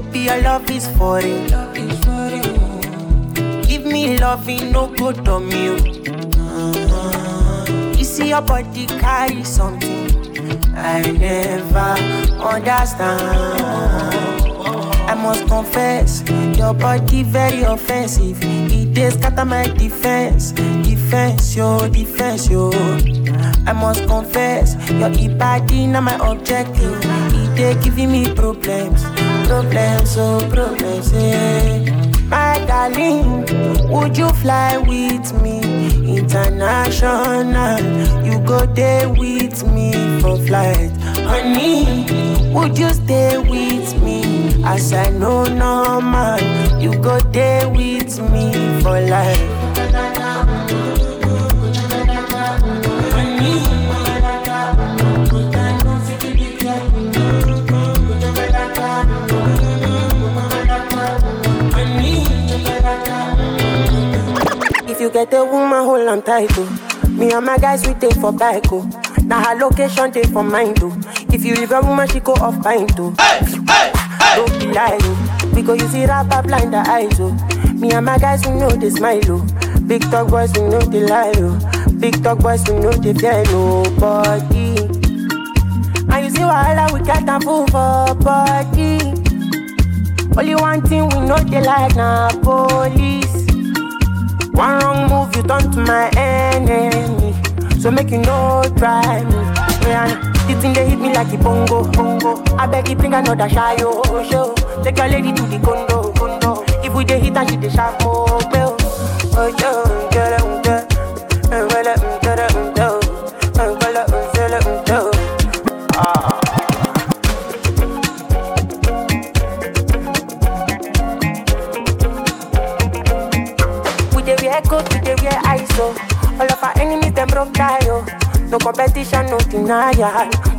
baby, 0.00 0.20
your 0.20 0.40
love 0.42 0.70
is 0.70 0.88
for 0.96 1.18
it. 1.22 1.50
Give 3.66 3.84
me 3.84 4.18
loving, 4.18 4.72
no 4.72 4.86
good 4.88 5.26
on 5.28 5.50
you. 5.50 5.76
You 7.96 8.04
see 8.04 8.28
your 8.30 8.42
body 8.42 8.86
carry 8.86 9.44
something 9.44 10.08
I 10.74 11.02
never 11.02 11.94
understand. 12.42 13.22
I 15.10 15.14
must 15.14 15.46
confess, 15.48 16.22
your 16.56 16.74
body 16.74 17.22
very 17.22 17.62
offensive. 17.62 18.38
It 18.42 18.96
is 18.96 19.14
scatter 19.14 19.44
my 19.44 19.66
defense, 19.68 20.52
defense, 20.52 21.56
yo, 21.56 21.88
defense, 21.88 22.48
yo. 22.50 22.70
I 23.66 23.72
must 23.72 24.06
confess, 24.06 24.76
your 24.90 25.10
body 25.38 25.86
not 25.86 26.02
my 26.02 26.14
objective. 26.30 27.00
It 27.32 27.56
dey 27.56 27.74
giving 27.82 28.12
me 28.12 28.32
problems, 28.34 29.02
problems, 29.48 30.16
oh 30.18 30.38
problems, 30.52 31.10
yeah. 31.12 31.80
My 32.28 32.62
darling, 32.66 33.46
would 33.90 34.16
you 34.16 34.28
fly 34.42 34.76
with 34.76 35.32
me 35.42 35.58
international? 36.18 37.80
You 38.24 38.38
go 38.40 38.66
there 38.66 39.08
with 39.08 39.66
me 39.66 39.92
for 40.20 40.36
flight, 40.46 40.92
honey. 41.30 42.04
Would 42.52 42.78
you 42.78 42.90
stay 42.90 43.38
with 43.38 44.02
me 44.02 44.62
as 44.64 44.92
I 44.92 45.08
know 45.10 45.44
normal? 45.44 46.40
You 46.78 46.92
go 47.00 47.18
there 47.32 47.68
with 47.70 48.20
me 48.30 48.52
for 48.82 49.00
life. 49.00 49.57
If 64.98 65.02
you 65.02 65.10
get 65.10 65.32
a 65.32 65.44
woman, 65.44 65.84
hold 65.84 66.08
on 66.08 66.22
tight, 66.22 66.50
oh. 66.56 67.06
Me 67.10 67.30
and 67.30 67.46
my 67.46 67.56
guys, 67.56 67.86
we 67.86 67.94
take 67.94 68.14
for 68.16 68.32
bike, 68.32 68.64
oh. 68.72 68.82
Now 69.22 69.40
her 69.44 69.54
location, 69.54 70.10
take 70.10 70.26
for 70.26 70.42
mine, 70.42 70.74
oh. 70.80 70.92
If 71.32 71.44
you 71.44 71.54
leave 71.54 71.70
a 71.70 71.80
woman, 71.80 72.08
she 72.08 72.18
go 72.18 72.32
off 72.32 72.60
pint, 72.64 72.90
oh. 72.98 73.14
Don't 74.34 74.58
be 74.58 74.66
lying, 74.72 74.98
oh. 75.04 75.52
Because 75.54 75.80
you 75.80 75.86
see 75.86 76.04
rapper 76.04 76.42
blind 76.42 76.72
the 76.74 76.78
eyes, 76.78 77.14
oh. 77.20 77.30
Me 77.74 77.92
and 77.92 78.06
my 78.06 78.18
guys, 78.18 78.44
we 78.44 78.54
know 78.54 78.70
they 78.70 78.90
smile, 78.90 79.20
oh. 79.28 79.46
Big 79.86 80.02
talk 80.10 80.30
boys, 80.30 80.52
we 80.54 80.62
know 80.62 80.80
they 80.80 81.04
lie, 81.04 81.32
oh. 81.36 81.90
Big 82.00 82.20
talk 82.20 82.40
boys, 82.40 82.68
we 82.68 82.80
know 82.80 82.90
they 82.90 83.14
fear 83.14 83.44
nobody. 83.44 84.78
And 86.10 86.24
you 86.24 86.30
see 86.32 86.42
wahala, 86.42 86.92
we 86.92 87.06
get 87.06 87.28
and 87.28 87.44
fool 87.44 87.68
for 87.68 88.16
body. 88.16 88.98
Only 90.36 90.54
one 90.56 90.82
thing 90.82 91.08
we 91.10 91.20
know 91.24 91.38
they 91.38 91.62
like 91.62 91.94
na 91.94 92.30
police. 92.42 93.37
One 94.58 94.78
wrong 94.80 95.08
move, 95.08 95.36
you 95.36 95.42
turn 95.44 95.70
to 95.72 95.80
my 95.80 96.10
enemy. 96.16 97.32
So 97.80 97.90
make 97.90 98.10
you 98.10 98.18
no 98.18 98.62
try 98.76 99.22
me. 99.24 99.34
Yeah, 99.86 100.08
the 100.48 100.54
thing 100.60 100.72
they 100.74 100.88
hit 100.90 100.98
me 100.98 101.14
like 101.14 101.32
a 101.32 101.38
bongo, 101.38 101.84
bongo. 101.92 102.42
I 102.56 102.66
beg 102.66 102.88
you 102.88 102.96
bring 102.96 103.14
another 103.14 103.48
shy 103.48 103.76
oh, 103.80 104.02
show. 104.28 104.54
Take 104.82 104.98
your 104.98 105.08
lady 105.08 105.32
to 105.32 105.42
the 105.42 105.58
condo, 105.64 106.12
condo. 106.12 106.64
If 106.84 106.92
we 106.94 107.04
dey 107.04 107.20
hit 107.20 107.36
and 107.36 107.48
she 107.48 107.56
dey 107.56 107.70
sharp. 107.70 107.96
Oh, 108.02 108.26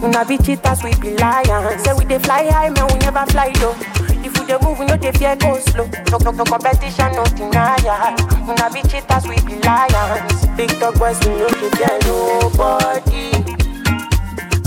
Una 0.02 0.24
be 0.26 0.38
cheaters, 0.38 0.82
we 0.84 0.94
be 0.96 1.16
lions. 1.18 1.84
Say 1.84 1.94
we 1.94 2.06
dey 2.06 2.20
fly 2.20 2.48
high, 2.50 2.70
man, 2.70 2.88
we 2.88 2.98
never 3.00 3.26
fly 3.32 3.52
low. 3.62 3.76
If 4.24 4.38
we 4.40 4.46
dey 4.46 4.58
move, 4.62 4.80
we 4.80 4.86
no 4.86 4.96
dey 4.98 5.12
fear 5.12 5.36
go 5.36 5.60
slow. 5.60 5.88
No, 6.12 6.18
no, 6.24 6.32
no 6.32 6.44
competition, 6.46 7.12
no 7.14 7.24
denial. 7.26 8.16
Una 8.48 8.70
be 8.74 8.82
cheaters, 8.88 9.28
we 9.28 9.36
be 9.46 9.60
lions. 9.62 10.46
Big 10.56 10.70
dog 10.80 10.98
boys, 10.98 11.20
we 11.26 11.36
no 11.36 11.50
dey 11.50 11.70
fear 11.76 12.00
nobody. 12.08 13.32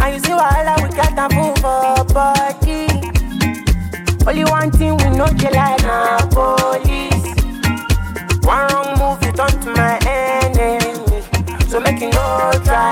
And 0.03 0.14
you 0.14 0.20
see 0.20 0.33
wahala, 0.33 0.76
we 0.83 0.89
got 0.97 1.16
a 1.16 1.35
move 1.35 1.57
for 1.59 2.05
body. 2.12 2.87
Only 4.26 4.45
one 4.45 4.70
thing 4.72 4.97
we 4.99 5.16
know 5.16 5.26
they 5.26 5.51
like 5.51 5.83
na 5.83 6.18
police. 6.28 7.24
One 8.45 8.66
wrong 8.68 8.99
move, 8.99 9.22
you 9.24 9.33
turn 9.33 9.51
to 9.62 9.70
my 9.74 9.99
enemy. 10.07 11.22
So 11.68 11.80
make 11.80 12.01
you 12.01 12.11
no 12.11 12.53
try. 12.64 12.91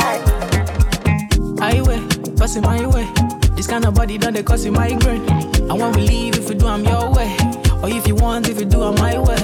Passing 2.41 2.63
my 2.63 2.87
way. 2.87 3.07
This 3.55 3.67
kind 3.67 3.85
of 3.85 3.93
body 3.93 4.17
done 4.17 4.33
they 4.33 4.43
cause 4.43 4.65
you 4.65 4.73
migraine. 4.73 5.29
I 5.71 5.75
won't 5.75 5.95
believe 5.95 6.39
if 6.39 6.49
you 6.49 6.55
do 6.55 6.67
I'm 6.69 6.83
your 6.83 7.13
way. 7.13 7.37
Or 7.83 7.91
if 7.91 8.09
you 8.09 8.15
want, 8.15 8.49
if 8.49 8.59
you 8.59 8.65
do 8.65 8.81
I'm 8.83 8.95
my 8.95 9.19
way. 9.19 9.37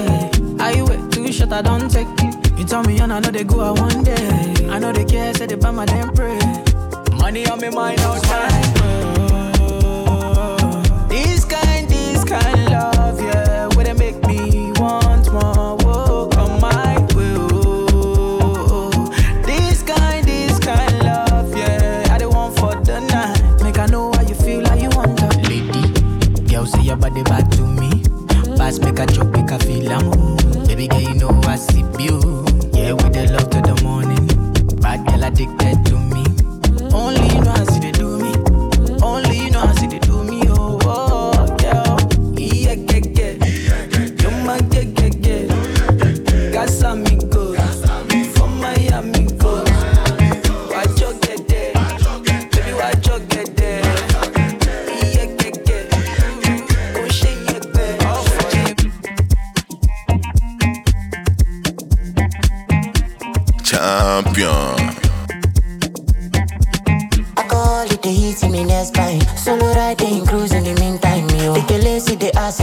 I 0.59 0.73
Highway, 0.73 0.97
too 1.11 1.31
short 1.31 1.51
I 1.51 1.61
don't 1.61 1.91
take. 1.91 2.07
It. 2.17 2.57
You 2.57 2.65
tell 2.65 2.81
me 2.81 2.97
and 2.97 3.13
I 3.13 3.19
know 3.19 3.29
they 3.29 3.43
go 3.43 3.61
out 3.61 3.79
one 3.79 4.03
day. 4.03 4.67
I 4.67 4.79
know 4.79 4.91
they 4.91 5.05
care, 5.05 5.31
say 5.35 5.45
they 5.45 5.53
buy 5.53 5.69
my 5.69 5.85
damn 5.85 6.11
pray. 6.11 6.39
Money 7.19 7.47
on 7.47 7.61
me 7.61 7.69
mind 7.69 7.99
all 8.01 8.19
time. 8.19 9.16
Pass 28.67 28.79
make 28.79 28.99
a 28.99 29.05
joke, 29.05 29.31
make 29.31 29.49
a 29.49 29.59
feel 29.59 29.89
a 29.93 30.03
move. 30.03 30.67
Baby 30.67 30.89
girl, 30.89 30.99
you 30.99 31.13
know 31.13 31.29
I 31.45 31.55
see 31.55 31.85
you. 31.99 32.46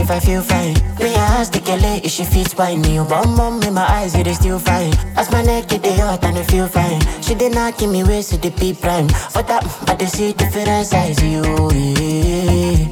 If 0.05 0.11
I 0.11 0.19
feel 0.19 0.41
fine. 0.43 0.75
Me 1.01 1.09
I 1.15 1.41
ask 1.41 1.51
the 1.51 1.59
kele 1.59 1.83
eh, 1.97 2.01
if 2.03 2.11
she 2.11 2.23
fits 2.25 2.53
by 2.53 2.75
me. 2.75 2.97
Bum 2.99 3.35
bum 3.35 3.61
in 3.63 3.73
my 3.73 3.85
eyes, 3.97 4.13
it 4.15 4.27
is 4.27 4.37
still 4.37 4.59
fine. 4.59 4.93
As 5.17 5.31
my 5.31 5.41
neck 5.41 5.67
get 5.69 5.81
the 5.81 5.93
hot 5.95 6.23
and 6.23 6.37
I 6.37 6.43
feel 6.43 6.67
fine. 6.67 7.01
She 7.23 7.33
did 7.33 7.53
not 7.55 7.77
give 7.79 7.89
me 7.91 8.03
waist 8.03 8.29
to 8.31 8.37
the 8.37 8.51
P 8.51 8.73
prime. 8.73 9.07
But 9.33 9.47
that, 9.47 9.63
I 9.89 9.95
dey 9.95 10.05
see 10.05 10.33
different 10.33 10.85
size, 10.85 11.21
yo. 11.23 11.41
Yeah. 11.71 12.87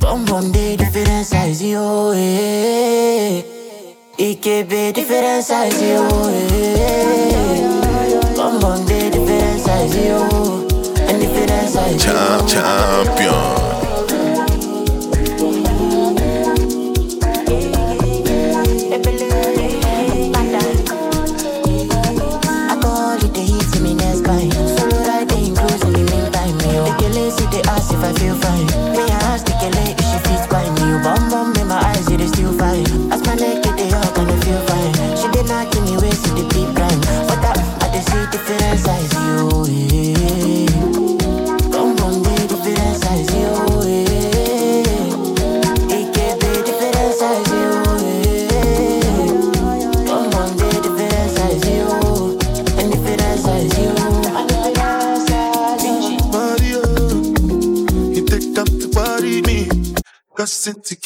Bum 0.00 0.24
bum 0.26 0.52
dey 0.52 0.76
different 0.76 1.24
size, 1.26 1.62
yo. 1.62 2.12
Yeah. 2.12 3.42
It 4.18 4.42
can 4.42 4.68
be 4.68 4.92
different 4.92 5.44
size, 5.44 5.80
yo. 5.80 6.08
Yeah. 6.52 8.34
Bum 8.36 8.60
bum 8.60 8.84
dey 8.86 9.08
different 9.10 9.60
size, 9.60 9.96
yo. 9.96 10.18
And 11.08 11.20
different 11.22 11.68
size, 11.70 12.04
Cha- 12.04 12.38
yo. 12.40 12.46
champion. 12.46 13.57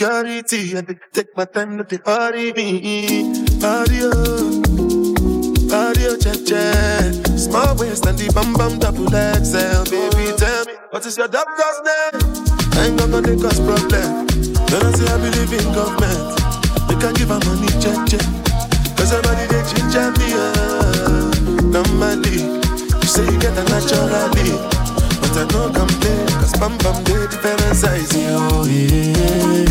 Cause 0.03 0.25
insecurity, 0.25 0.77
and 0.77 0.87
they 0.89 0.99
take 1.13 1.37
my 1.37 1.45
time 1.45 1.77
not 1.77 1.89
to 1.89 2.01
hurry 2.05 2.53
me. 2.55 3.23
Mario, 3.63 4.11
Mario, 5.71 6.17
cha 6.19 6.35
cha. 6.43 6.67
Small 7.39 7.77
waist 7.77 8.05
and 8.07 8.19
the 8.19 8.27
bum 8.35 8.53
bum 8.55 8.81
double 8.81 9.07
XL. 9.07 9.87
Baby, 9.95 10.35
tell 10.37 10.65
me, 10.67 10.75
what 10.91 11.07
is 11.07 11.17
your 11.17 11.29
doctor's 11.29 11.79
name? 11.87 12.19
I 12.75 12.87
ain't 12.89 12.99
gonna 12.99 13.23
make 13.23 13.45
us 13.47 13.61
problem. 13.63 14.27
Then 14.67 14.83
I 14.83 14.91
say 14.91 15.07
I 15.07 15.19
believe 15.23 15.55
in 15.55 15.71
government. 15.71 16.19
We 16.91 16.99
can 16.99 17.15
give 17.15 17.31
her 17.31 17.39
money, 17.47 17.71
check, 17.79 18.03
check. 18.11 18.27
Cause 18.99 19.15
everybody 19.15 19.47
they 19.55 19.63
ginger 19.71 20.11
me, 20.19 20.35
uh, 20.35 21.31
normally. 21.71 22.43
You 22.43 23.07
say 23.07 23.23
you 23.31 23.39
get 23.39 23.55
a 23.55 23.63
naturally. 23.71 24.51
But 25.23 25.39
I 25.39 25.47
no 25.55 25.71
complain, 25.71 26.02
Bum 26.63 26.79
bum 26.79 27.03
dey 27.05 27.27
different 27.27 27.75
size, 27.77 28.15
yo. 28.15 28.21
Yeah. 28.23 28.39
Oh 28.39 28.65
yeah. 28.65 28.93
Yeah. 29.19 29.67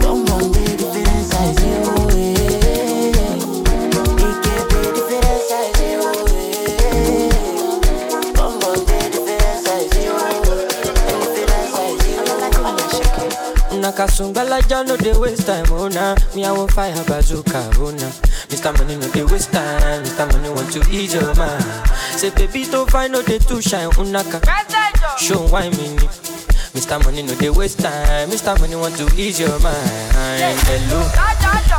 Bum 0.00 0.24
bum 0.24 0.44
dey 0.52 0.76
different 0.76 1.24
size, 1.30 1.60
yo. 1.60 1.80
And 4.72 4.88
different 4.88 5.40
size, 5.48 5.92
yo. 12.08 13.80
Nakasumbala 13.82 14.60
ja 14.70 14.82
no 14.82 14.96
dey 14.96 15.12
waste 15.18 15.46
time, 15.46 15.66
oh 15.72 15.88
nah. 15.88 16.14
Me 16.34 16.44
I 16.46 16.66
fire 16.68 17.04
bazooka, 17.04 17.70
oh 17.78 17.90
nah. 17.90 18.10
Mr. 18.48 18.72
Money 18.78 18.96
no 18.96 19.08
dey 19.12 19.24
waste 19.24 19.52
time, 19.52 20.02
Mr. 20.04 20.26
Money 20.32 20.48
want 20.50 20.72
to 20.72 20.80
ease 20.90 21.14
your 21.14 21.34
mind. 21.34 21.64
Say 22.16 22.30
baby 22.30 22.64
don't 22.64 22.90
find 22.90 23.12
no 23.12 23.22
dey 23.22 23.38
too 23.38 23.60
shine, 23.60 23.90
unaka. 24.00 24.40
Oh, 24.46 24.64
Show 25.18 25.38
why 25.48 25.68
me. 25.70 25.96
Mr. 26.72 27.02
Money 27.04 27.22
no 27.22 27.34
dey 27.34 27.50
waste 27.50 27.80
time, 27.80 28.30
Mr. 28.30 28.58
Money 28.60 28.76
want 28.76 28.96
to 28.96 29.04
ease 29.20 29.38
your 29.38 29.58
mind. 29.60 29.76
Hello, 30.66 31.00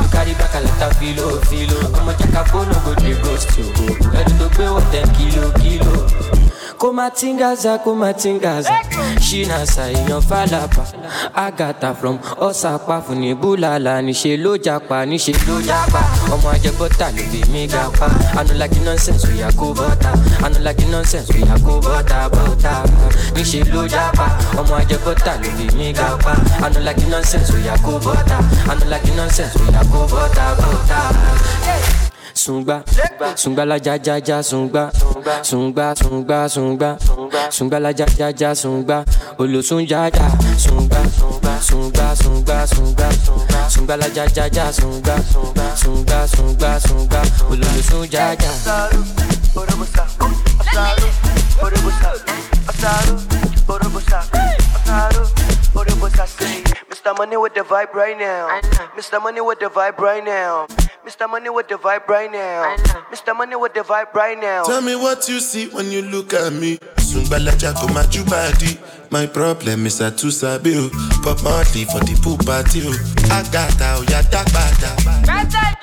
you 0.00 0.08
carry 0.10 0.32
back 0.34 0.54
a 0.54 0.60
lot 0.60 0.82
of 0.82 0.96
filo, 0.98 1.40
filo. 1.50 1.78
I'ma 1.98 2.12
check 2.14 2.32
a 2.34 2.44
phone, 2.46 2.68
no 2.68 2.78
go 2.84 2.94
dey 2.94 3.14
ghost 3.22 3.56
you. 3.58 3.64
Ready 4.10 4.32
to 4.38 4.48
pay 4.56 4.70
what 4.70 4.84
ten 4.92 5.06
kilo, 5.14 5.50
kilo. 5.58 6.43
Kumatingaza, 6.84 7.78
kumatingaza. 7.78 8.68
She 9.18 9.46
na 9.46 9.64
sign 9.64 10.12
of 10.12 10.26
alapa 10.26 10.84
Agatha 11.34 11.94
from 11.94 12.18
Osapa 12.18 13.00
Funi 13.02 13.34
bulala, 13.34 14.02
níṣe 14.04 14.36
ló 14.36 14.58
japa, 14.58 15.06
níṣe 15.08 15.32
ló 15.48 15.56
japa. 15.64 16.00
Ọmọ 16.34 16.48
Ajẹ́bọ́tà 16.54 17.06
ló 17.16 17.22
bí 17.32 17.40
mi 17.52 17.66
gapa. 17.66 18.06
I 18.36 18.42
no 18.44 18.52
like 18.60 18.76
nonsense, 18.84 19.24
oya 19.32 19.48
kó 19.56 19.72
bọ́tà 19.72 20.12
I 20.44 20.48
no 20.52 20.58
like 20.60 20.84
nonsense, 20.92 21.30
oya 21.32 21.56
kó 21.64 21.80
bọ́tà 21.80 22.28
bọ́tà 22.28 22.72
Níṣe 23.34 23.60
ló 23.72 23.88
japa. 23.88 24.26
Ọmọ 24.60 24.74
Ajẹ́bọ́tà 24.82 25.32
ló 25.42 25.48
bí 25.56 25.66
mi 25.78 25.90
gapa. 25.94 26.32
I 26.60 26.68
no 26.68 26.80
like 26.84 27.06
nonsense, 27.08 27.50
oya 27.54 27.74
kó 27.84 27.92
bọ́tà 28.04 28.36
I 28.70 28.74
no 28.78 28.84
like 28.92 29.08
nonsense, 29.16 29.56
oya 29.56 29.80
kó 29.92 30.00
bọ́tà 30.12 30.46
bọ́tà 30.60 31.00
Sungba, 32.34 32.82
sungba 33.36 33.64
la 33.64 33.76
ja 33.76 33.96
ja 33.96 34.18
ja 34.18 34.42
sungba, 34.42 34.90
sungba 35.42 35.94
sungba 35.94 36.48
sungba, 36.48 36.98
sungba 37.50 37.78
la 37.78 37.90
ja 37.90 38.06
ja 38.18 38.30
ja 38.30 38.54
sungba, 38.54 39.04
olosun 39.38 39.86
ja 39.86 40.08
ja 40.08 40.28
sungba, 40.58 40.98
sungba 41.60 42.14
sungba 42.16 42.66
sungba, 42.66 43.08
sungba 43.70 43.96
la 43.96 44.06
ja 44.08 44.26
ja 44.34 44.46
ja 44.52 44.72
sungba, 44.72 45.16
sungba 45.76 46.26
sungba 46.26 46.80
sungba, 46.80 47.22
olosun 47.48 48.08
ja 48.10 48.34
ja. 48.34 49.43
Mr. 57.04 57.16
Money 57.16 57.36
with 57.36 57.54
the 57.54 57.60
vibe 57.60 57.92
right 57.92 58.18
now. 58.18 58.60
Mr. 58.96 59.22
Money 59.22 59.40
with 59.40 59.60
the 59.60 59.66
vibe 59.66 59.98
right 59.98 60.24
now. 60.24 60.66
Mr. 61.06 61.30
Money 61.30 61.50
with 61.50 61.68
the 61.68 61.76
vibe 61.76 62.08
right 62.08 62.32
now. 62.32 62.76
Mr. 63.12 63.36
Money 63.36 63.56
with 63.56 63.74
the 63.74 63.80
vibe 63.80 64.12
right 64.14 64.38
now. 64.40 64.64
Tell 64.64 64.80
me 64.80 64.96
what 64.96 65.28
you 65.28 65.38
see 65.38 65.68
when 65.68 65.90
you 65.92 66.02
look 66.02 66.32
at 66.32 66.52
me. 66.52 66.78
Sungbalaja 66.96 67.74
go 67.74 67.86
my 67.92 68.02
body. 68.24 68.78
My 69.14 69.26
problem 69.26 69.86
is 69.86 70.00
I 70.00 70.10
too 70.10 70.30
sabi 70.32 70.74
o. 70.76 70.90
Pop 71.22 71.38
Marley 71.46 71.84
for 71.86 72.02
the 72.02 72.18
pool 72.20 72.36
party 72.42 72.82
o. 72.82 72.90
Agata 73.30 73.94
o 73.94 74.02
ya 74.10 74.20
dagbada. 74.26 74.90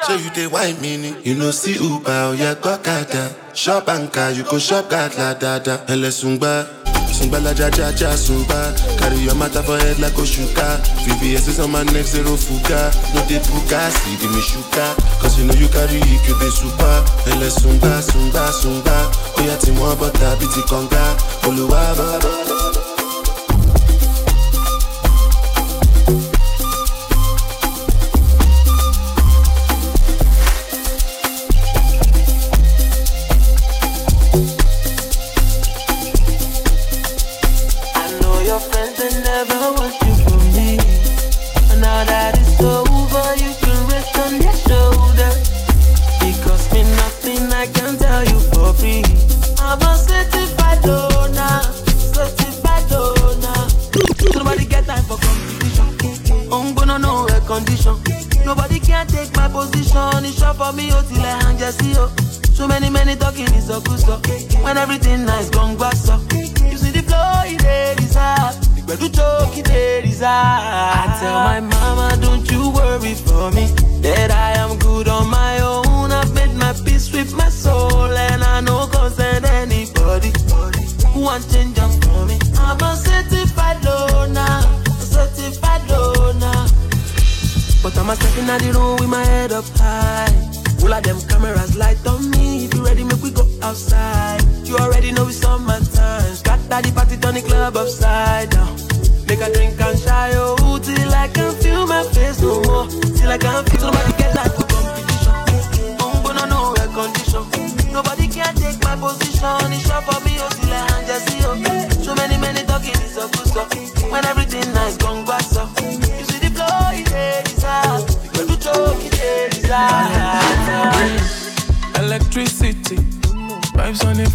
Show 0.06 0.16
you 0.20 0.30
the 0.36 0.48
wine 0.52 0.76
mini. 0.82 1.16
You 1.24 1.36
know 1.36 1.52
see 1.52 1.76
Uber 1.80 2.12
o 2.28 2.32
ya 2.34 2.56
gbọ́kada. 2.56 3.56
Shop 3.56 3.86
anka 3.88 4.36
you 4.36 4.44
go 4.44 4.60
shop 4.60 4.90
gada 4.90 5.34
dada. 5.40 5.80
Ẹlẹ 5.88 6.12
sungba. 6.12 6.68
Sungbala 7.16 7.56
ja 7.56 7.70
ja 7.72 7.92
ja 7.96 8.12
sungba. 8.18 8.76
Carry 9.00 9.18
your 9.24 9.36
matter 9.36 9.64
for 9.64 9.78
head 9.80 9.98
like 10.00 10.14
Oshuka. 10.20 10.68
VVS 11.08 11.48
is 11.48 11.60
on 11.60 11.72
my 11.72 11.84
neck 11.84 12.06
zero 12.06 12.36
fuga. 12.36 12.92
No 13.16 13.24
dey 13.32 13.40
puka, 13.48 13.80
see 13.96 14.18
give 14.20 14.32
me 14.36 14.42
shuka. 14.44 14.92
Cause 15.24 15.40
you 15.40 15.46
know 15.48 15.56
you 15.56 15.70
carry 15.70 16.04
it, 16.04 16.28
you 16.28 16.36
dey 16.36 16.50
super. 16.52 16.96
Ẹlẹ 17.32 17.48
sungba 17.50 18.02
sungba 18.04 18.52
sungba. 18.52 19.08
Oya 19.40 19.56
ti 19.58 19.72
wọ́n 19.72 19.96
bọ́tà 19.96 20.36
bí 20.40 20.48
ti 20.54 20.62
kànga. 20.68 21.04
Olùwà 21.48 21.96
bàbá. 21.96 22.32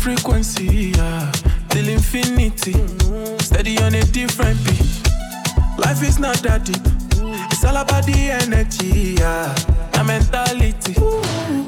Frequency, 0.06 0.92
yeah. 0.94 1.32
Till 1.68 1.88
infinity, 1.88 2.74
steady 3.40 3.76
on 3.78 3.92
a 3.92 4.04
different 4.04 4.56
beat. 4.64 4.86
Life 5.78 6.00
is 6.04 6.20
not 6.20 6.36
that 6.46 6.62
deep, 6.64 6.86
it's 7.50 7.64
all 7.64 7.76
about 7.76 8.06
the 8.06 8.30
energy, 8.30 9.16
yeah. 9.18 9.52
The 9.90 10.04
mentality, 10.04 10.94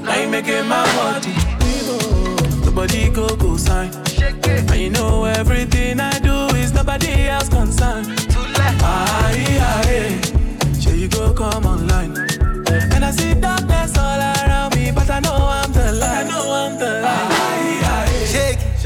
now 0.05 0.21
you 0.21 0.29
making 0.29 0.69
my 0.69 0.87
body. 0.95 1.35
The 2.65 2.71
body 2.73 3.11
go 3.11 3.27
go 3.35 3.57
sign, 3.57 3.91
and 4.71 4.81
you 4.81 4.91
know 4.91 5.25
everything 5.25 5.99
I 5.99 6.17
do 6.21 6.47
is 6.55 6.73
nobody 6.73 7.27
else 7.27 7.49
concerned. 7.49 8.07
Ah, 8.81 9.33
yeah, 9.33 9.91
yeah. 9.91 10.79
Sure 10.79 10.95
you 10.95 11.09
go 11.09 11.35
come 11.35 11.67
online. 11.67 12.15
And 12.95 13.05
I 13.05 13.11
see 13.11 13.35
darkness 13.35 13.99
all 13.99 14.21
around 14.21 14.77
me, 14.77 14.93
but 14.93 15.11
I 15.11 15.19
know 15.19 15.35
I'm 15.35 15.73
the 15.73 15.93
light. 15.93 16.27
I 16.27 16.29
know 16.29 16.53
I'm 16.53 16.79
the 16.79 17.01
light. 17.03 17.38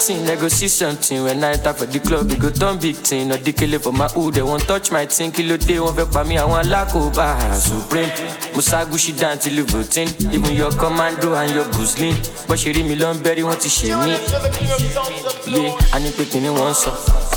nothing, 0.00 0.24
they 0.24 0.36
go 0.36 0.48
see 0.48 0.68
something. 0.68 1.22
When 1.24 1.44
I 1.44 1.52
enter 1.52 1.72
for 1.72 1.86
the 1.86 2.00
club, 2.00 2.28
we 2.30 2.36
go 2.36 2.50
turn 2.50 2.78
big 2.78 2.96
thing. 2.96 3.28
No 3.28 3.36
dikele 3.36 3.80
for 3.80 3.92
my 3.92 4.08
hood, 4.08 4.34
they 4.34 4.42
won't 4.42 4.62
touch 4.62 4.90
my 4.90 5.04
thing. 5.06 5.30
Kilo 5.32 5.56
day, 5.56 5.78
won't 5.78 5.96
vex 5.96 6.28
me, 6.28 6.38
I 6.38 6.44
want 6.44 6.68
lakoba. 6.68 7.36
Supreme, 7.54 8.08
Musa 8.54 8.84
Gushi 8.88 9.18
down 9.18 9.38
till 9.38 9.52
you 9.54 9.64
voting. 9.64 10.08
Even 10.32 10.54
your 10.54 10.70
commando 10.72 11.34
and 11.34 11.54
your 11.54 11.64
Gusling. 11.66 12.16
But 12.48 12.58
she 12.58 12.72
read 12.72 12.86
me 12.86 12.96
long 12.96 13.22
berry, 13.22 13.42
want 13.42 13.60
to 13.60 13.68
share 13.68 13.96
me. 13.98 14.12
Yeah, 15.46 15.76
I 15.92 15.98
need 16.02 16.14
picking 16.14 16.44
in 16.44 16.54
one 16.54 16.74
song. 16.74 16.94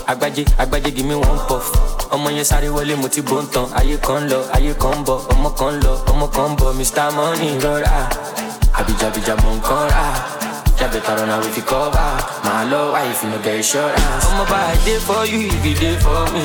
Agbaje, 0.07 0.45
Agbaje, 0.57 0.93
give 0.95 1.05
me 1.05 1.15
one 1.15 1.39
puff. 1.47 1.71
ọmọ 2.13 2.29
yẹn 2.29 2.43
sáré 2.45 2.67
wọlé 2.69 2.95
mo 2.95 3.07
ti 3.07 3.21
bó 3.21 3.41
ń 3.41 3.47
tan 3.53 3.65
ayé 3.73 3.97
kan 3.97 4.29
lọ 4.29 4.37
ayé 4.53 4.73
kan 4.77 5.01
bọ 5.05 5.15
ọmọ 5.33 5.49
kan 5.57 5.79
lọ 5.81 5.93
ọmọ 6.11 6.27
kan 6.29 6.53
bọ 6.59 6.69
mr 6.77 7.09
money 7.15 7.57
rọra 7.59 8.05
àbíjàbíjà 8.77 9.33
mọ 9.41 9.49
nǹkan 9.57 9.89
rà 9.89 10.05
jábẹ 10.83 10.99
tọrọ 11.07 11.25
náà 11.25 11.39
fi 11.55 11.61
cover. 11.61 12.13
Máa 12.45 12.63
lọ 12.71 12.91
wáyé 12.93 13.13
fi 13.19 13.27
no 13.27 13.37
get 13.43 13.55
insurance. 13.55 14.25
ọmọ 14.29 14.43
bá 14.51 14.57
i 14.73 14.75
dey 14.85 14.99
for 15.07 15.25
you 15.31 15.39
if 15.47 15.65
you 15.65 15.75
dey 15.81 15.95
for 16.03 16.23
me. 16.33 16.43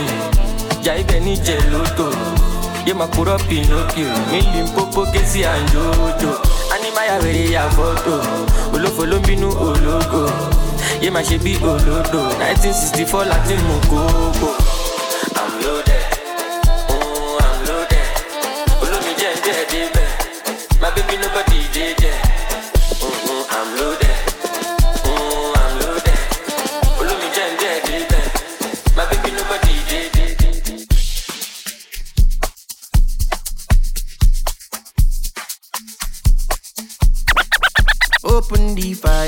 Jà 0.85 0.95
ibẹ̀ 0.95 1.21
ní 1.21 1.37
jẹ 1.47 1.57
lóto 1.73 2.07
yé 2.87 2.93
máa 2.95 3.07
kúrọ́ 3.17 3.39
pinocchio 3.49 4.09
mi 4.31 4.41
lè 4.53 4.63
pópó 4.75 5.01
kéésì 5.13 5.41
àǹjọ́jọ́ 5.53 6.35
ánímáyà 6.75 7.15
wèrè 7.23 7.45
ya 7.55 7.63
fọ́tò 7.77 8.15
olófo 8.75 9.03
ló 9.11 9.17
bínú 9.27 9.49
ológo 9.67 10.23
yé 11.03 11.09
olódò 11.71 12.21
nineteen 12.41 12.75
sixty 12.81 13.05
four 13.11 13.25
láti 13.33 13.55
mú. 13.67 13.75
I'm 15.41 15.53
loaded, 15.63 16.05
mm, 16.91 17.39
I'm 17.45 17.59
loaded. 17.69 18.09
Olómi 18.83 19.13
jẹ́ 19.21 19.33
ń 19.35 19.39
jẹ́ 19.47 19.89
my 20.83 20.91
baby 20.95 21.17
nobody 21.23 21.48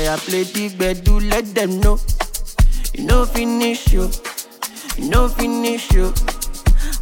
fire, 0.05 0.17
play 0.17 0.43
the 0.43 0.93
do 1.01 1.19
let 1.19 1.45
them 1.53 1.79
know. 1.79 1.99
You 2.93 3.05
know 3.05 3.25
finish 3.25 3.91
you, 3.93 4.09
you 4.97 5.09
know 5.09 5.27
finish 5.27 5.91
you. 5.91 6.13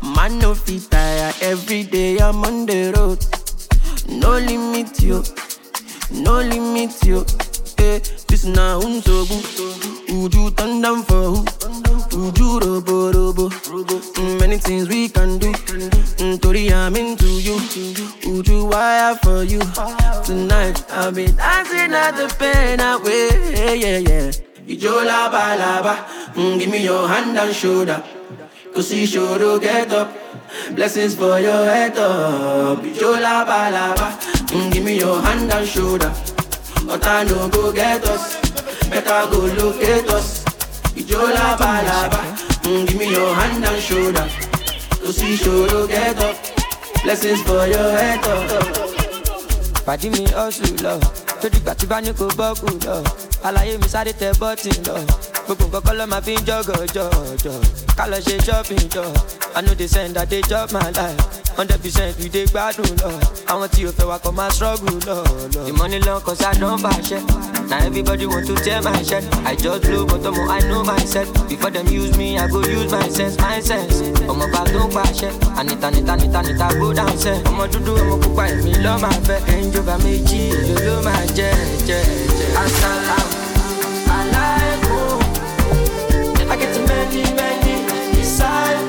Man 0.04 0.40
no 0.40 0.54
fit 0.56 0.90
tire, 0.90 1.34
every 1.42 1.84
day 1.84 2.18
I'm 2.20 2.44
on 2.44 2.66
the 2.66 2.94
road. 2.96 3.20
No 4.08 4.38
limit 4.38 5.02
you, 5.02 5.24
no 6.12 6.42
limit 6.42 7.04
you. 7.04 7.26
Eh, 7.80 8.00
this 8.28 8.44
na 8.46 8.78
unsogu. 8.78 9.38
Uju 10.10 10.56
turn 10.56 10.82
down 10.82 11.04
for 11.04 11.24
who? 11.32 11.44
Uju 12.12 12.60
robo 12.62 13.12
robo. 13.12 13.50
Mm, 13.50 14.40
many 14.40 14.58
things 14.58 14.88
we 14.90 15.08
can 15.10 15.38
do. 15.38 15.52
Mm, 16.20 16.42
Tori, 16.42 16.72
I'm 16.74 16.96
into 16.96 17.26
you. 17.26 17.56
Uju 18.28 18.70
wire 18.72 19.16
for 19.24 19.44
you. 19.44 19.62
Tonight 20.26 20.84
I'll 20.92 21.12
be 21.12 21.28
dancing 21.28 21.94
at 21.94 22.12
the 22.18 22.28
pen 22.38 22.80
away. 22.80 23.30
Yeah, 23.80 23.98
yeah. 23.98 24.32
Ijo 24.68 25.04
laba 25.06 25.56
laba. 25.58 25.96
Mm, 26.36 26.60
give 26.60 26.70
me 26.70 26.84
your 26.84 27.08
hand 27.08 27.38
and 27.38 27.56
shoulder. 27.56 28.04
Cause 28.74 28.94
you 28.94 29.06
sure 29.08 29.60
get 29.60 29.92
up. 29.94 30.12
Blessings 30.76 31.16
for 31.16 31.40
your 31.40 31.66
head 31.66 31.98
up. 31.98 32.84
Ijo 32.84 33.16
laba 33.20 33.72
laba. 33.72 34.12
Mm, 34.52 34.72
give 34.72 34.84
me 34.84 35.00
your 35.00 35.22
hand 35.22 35.52
and 35.52 35.68
shoulder. 35.68 36.12
But 36.90 37.04
no 37.30 37.48
go 37.50 37.72
get 37.72 38.04
us. 38.04 38.36
Better 38.90 39.22
go 39.32 39.40
locate 39.62 40.10
us. 40.10 40.44
Ijo 40.96 41.22
laba 41.36 41.82
laba. 41.88 42.20
Mm, 42.64 42.88
give 42.88 42.98
me 42.98 43.12
your 43.12 43.34
hand 43.36 43.64
and 43.64 43.82
shoulder. 43.82 44.28
Cause 45.02 45.22
you 45.22 45.36
sure 45.38 45.88
get 45.88 46.18
up. 46.18 46.36
Blessings 47.04 47.42
for 47.44 47.68
your 47.68 47.92
head 47.92 48.26
up. 48.26 48.90
Pàdí 49.86 50.10
mi 50.10 50.26
hustle 50.36 50.70
lọ, 50.84 51.00
tó 51.42 51.48
dìgbà 51.50 51.74
tí 51.74 51.86
bá 51.88 52.02
ní 52.02 52.12
kó 52.20 52.26
bọ́ọ̀kù 52.38 52.68
lọ 52.86 52.98
àlàyé 53.48 53.78
mi 53.82 53.88
sáré 53.94 54.12
tẹ 54.20 54.32
bọ́tì 54.42 54.70
lọ 54.88 54.96
gbogbo 55.50 55.66
nǹkan 55.66 55.82
kọ́ 55.86 55.94
ló 56.00 56.06
máa 56.12 56.22
fi 56.26 56.34
ń 56.38 56.42
jọ́gọ̀ 56.48 56.78
jọ̀jọ̀ 56.96 57.58
ká 57.98 58.04
lọ 58.12 58.18
jọ 58.26 59.04
i 59.58 59.62
no 59.66 59.74
dey 59.80 59.88
send 59.88 60.16
i 60.18 60.26
dey 60.26 60.42
chop 60.50 60.72
my 60.72 60.90
life. 60.98 61.20
Hundred 61.58 61.82
percent 61.82 62.16
we 62.20 62.30
dey 62.30 62.46
gbádùn 62.46 62.92
lọ 63.02 63.10
àwọn 63.52 63.68
tí 63.74 63.82
o 63.88 63.92
fẹ́ 63.98 64.06
wa 64.10 64.18
kọ́ 64.24 64.32
máa 64.38 64.50
struggle 64.56 64.94
lọ 65.08 65.18
lọ. 65.54 65.66
the 65.66 65.74
money 65.74 66.00
long 66.08 66.22
cause 66.22 66.44
i 66.46 66.54
don 66.62 66.78
bàṣẹ 66.86 67.20
na 67.70 67.78
everybody 67.88 68.26
want 68.28 68.46
to 68.48 68.56
tear 68.64 68.82
my 68.82 69.02
shirt. 69.04 69.24
I 69.46 69.56
just 69.56 69.82
blow 69.84 70.06
but 70.06 70.22
ọmọ 70.30 70.42
i 70.58 70.60
know 70.70 70.84
myself 70.84 71.28
before 71.50 71.72
dem 71.72 71.88
use 71.88 72.16
me 72.18 72.38
i 72.38 72.48
go 72.48 72.60
use 72.62 72.92
my 72.92 73.10
sense 73.10 73.36
my 73.42 73.60
sense. 73.70 73.96
Ọmọ 74.32 74.46
bá 74.54 74.62
tó 74.74 74.80
ń 74.86 74.90
pàṣẹ 74.96 75.30
anita 75.60 75.90
nita 75.92 76.16
nita 76.16 76.42
nita 76.48 76.68
go 76.80 76.94
down 76.94 77.14
sẹ 77.24 77.34
ọmọ 77.50 77.64
dúdú 77.72 77.94
ọmọ 78.02 78.16
pupa 78.24 78.44
èmi 78.54 78.74
lọ́ 78.86 78.96
máa 79.04 79.18
fẹ́. 79.28 79.40
Ẹ̀ńjọba 79.56 79.96
méjì 80.04 80.42
èlò 80.60 80.78
ló 80.88 80.96
máa 81.08 81.24
jẹ́ 81.38 81.52
jẹ́ 81.88 82.02
jẹ́. 82.38 82.50
Asalaam 82.62 83.29
many 87.10 87.34
many 87.34 88.12
disciples 88.16 88.89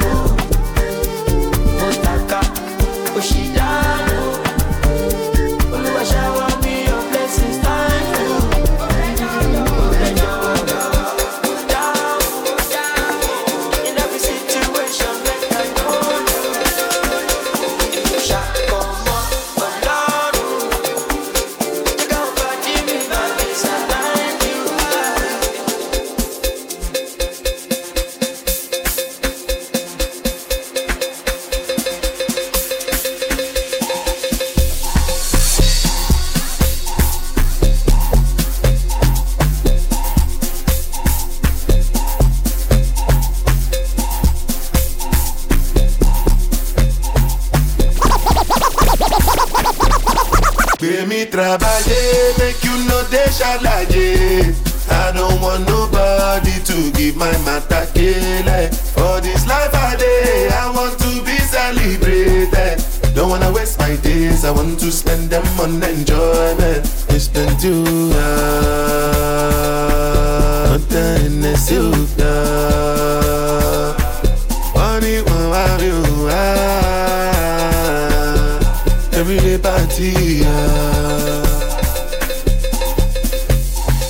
waste 63.60 63.78
my 63.78 63.94
days, 63.96 64.44
I 64.44 64.50
want 64.52 64.80
to 64.80 64.90
spend 64.90 65.28
them 65.30 65.44
on 65.60 65.82
enjoyment. 65.82 66.80
It's 67.12 67.28
been 67.28 67.54
too 67.58 67.84
hard, 68.16 69.20
but 70.80 70.88
then 70.88 71.44
it's 71.44 71.70
you, 71.70 71.90
Money 74.74 75.20
won't 75.22 75.54
have 75.54 75.82
you, 75.82 76.02
ah. 76.30 77.40
Everyday 79.12 79.58
party, 79.58 80.42
ah. 80.44 81.44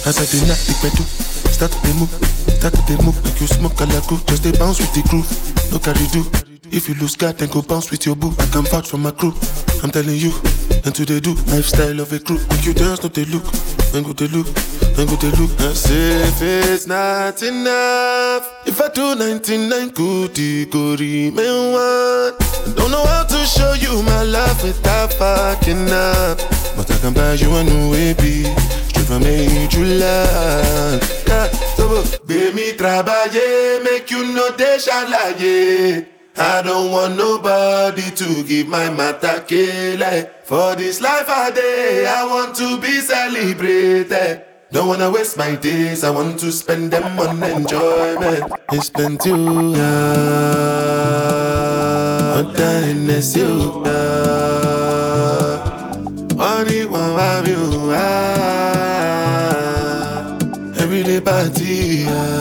As 0.07 0.17
I 0.19 0.25
dey 0.31 0.43
knock 0.47 0.59
the 0.67 0.75
pedal, 0.81 1.07
start 1.51 1.73
to 1.73 1.79
dey 1.83 1.95
move, 1.99 2.13
start 2.59 2.75
to 2.75 2.83
dey 2.87 2.99
move 3.05 3.19
like 3.25 3.41
you 3.41 3.47
smoke 3.49 3.81
alaku. 3.83 4.17
Just 4.29 4.43
dey 4.45 4.53
bounce 4.59 4.79
with 4.81 4.93
the 4.95 5.03
groove, 5.09 5.29
no 5.73 5.79
carry 5.81 6.07
do. 6.15 6.50
If 6.73 6.89
you 6.89 6.95
lose 6.95 7.17
guard, 7.17 7.39
then 7.39 7.49
go 7.51 7.63
bounce 7.63 7.91
with 7.91 8.07
your 8.07 8.15
boo. 8.17 8.33
I 8.39 8.47
can 8.47 8.63
vouch 8.65 8.89
for 8.89 8.97
my 8.99 9.11
crew. 9.11 9.35
I'm 9.83 9.91
telling 9.91 10.17
you, 10.17 10.33
and 10.85 10.95
to 10.95 11.05
they 11.05 11.21
do 11.21 11.35
lifestyle 11.51 11.99
of 12.01 12.13
a 12.13 12.19
crew. 12.21 12.39
Make 12.51 12.65
you 12.67 12.75
dance, 12.75 13.03
not 13.03 13.13
they 13.15 13.25
look, 13.25 13.45
then 13.93 14.03
go 14.05 14.13
they 14.13 14.29
look, 14.29 14.47
then 14.95 15.07
go 15.07 15.17
they 15.17 15.31
look. 15.33 15.51
I 15.61 15.73
say 15.73 16.23
if 16.29 16.41
it's 16.43 16.87
not 16.87 17.43
enough, 17.43 18.47
if 18.67 18.81
I 18.81 18.89
do 18.95 19.15
99 19.17 19.89
good, 19.91 20.31
it 20.39 20.71
go 20.71 20.95
remain 20.97 21.73
one. 21.73 22.35
I 22.39 22.73
don't 22.77 22.91
know 22.91 23.05
how 23.05 23.25
to 23.25 23.47
show 23.47 23.73
you 23.75 24.03
my 24.05 24.23
love 24.23 24.63
without 24.63 25.13
fucking 25.15 25.91
up, 25.91 26.39
but 26.77 26.91
I 26.91 26.99
can 27.01 27.13
buy 27.15 27.35
you 27.35 27.51
a 27.57 27.65
new 27.65 27.91
baby. 27.91 28.45
Straight 28.89 29.07
from 29.07 29.23
major 29.23 29.85
land. 29.85 31.03
Yeah, 31.27 31.47
so 31.75 32.05
baby, 32.27 32.77
trabaye, 32.79 33.83
make 33.83 34.11
you 34.11 34.25
know 34.35 34.51
they 34.53 34.77
ṣàlàyé. 34.79 36.07
I 36.43 36.63
don't 36.63 36.91
want 36.91 37.17
nobody 37.19 38.11
to 38.17 38.43
give 38.45 38.67
my 38.67 38.89
matter 38.89 39.45
kele. 39.47 40.31
For 40.45 40.75
this 40.75 41.03
life 41.03 41.29
I 41.29 41.51
day, 41.51 42.07
I 42.09 42.25
want 42.25 42.57
to 42.57 42.81
be 42.81 42.99
celebrated. 43.01 44.45
Don't 44.73 44.89
wanna 44.89 45.11
waste 45.11 45.37
my 45.37 45.55
days, 45.57 46.03
I 46.03 46.09
want 46.09 46.41
to 46.41 46.51
spend 46.51 46.93
them 46.93 47.19
on 47.19 47.43
enjoyment. 47.43 48.53
It's 48.73 48.89
hard, 52.41 52.57
dying 52.57 53.11
is 53.11 53.37
you. 53.37 53.83
Money 56.37 56.87
won't 56.87 57.21
have 57.21 57.49
you. 57.49 57.93
Everyday 60.81 61.21
party. 61.21 62.40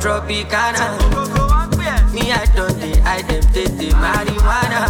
Tropicana. 0.00 0.96
Me, 2.12 2.32
I 2.32 2.44
don't 2.56 2.74
dey, 2.80 2.98
I 3.02 3.22
dem 3.22 3.42
take 3.52 3.76
the 3.76 3.90
marijuana. 4.00 4.88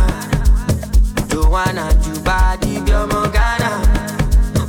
Joanna, 1.28 1.90
Juba, 2.02 2.56
di 2.60 2.78
bí 2.84 2.92
ọmọ 2.92 3.22
Ghana. 3.34 3.70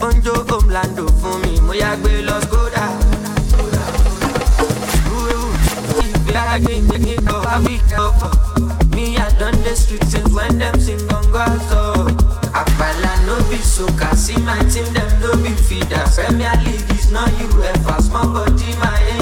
Onjo 0.02 0.34
Omlando 0.58 1.06
fún 1.22 1.42
mi, 1.42 1.60
mo 1.62 1.74
yá 1.74 1.96
gbé 1.96 2.22
lọ 2.28 2.38
Skoda. 2.42 2.86
Me, 8.96 9.16
I 9.18 9.30
done 9.39 9.62
the 9.64 9.76
street 9.76 10.04
since 10.06 10.30
when 10.34 10.58
them 10.58 10.80
sing 10.80 11.00
on 11.14 11.24
so. 11.70 12.06
Apala 12.52 13.14
no 13.26 13.36
be 13.50 13.58
soca, 13.58 14.14
see 14.16 14.38
my 14.42 14.58
team 14.72 14.86
them 14.94 15.10
no 15.22 15.32
be 15.44 15.50
feeder. 15.68 16.04
Premier 16.16 16.54
League 16.66 16.89
is 16.98 17.12
not 17.12 17.30
UEFA, 17.30 18.02
small 18.02 18.28
body 18.34 18.76
my 18.82 19.00
engine 19.14 19.20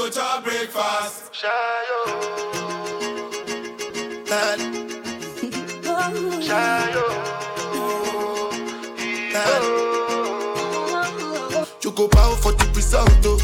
go 0.00 0.08
to 0.08 0.40
breakfast. 0.42 1.30
Shayo. 1.32 2.00
You 11.82 11.90
go 11.92 12.08
bow 12.08 12.34
for 12.36 12.52
the 12.52 12.66
result, 12.74 13.10
oh. 13.24 13.38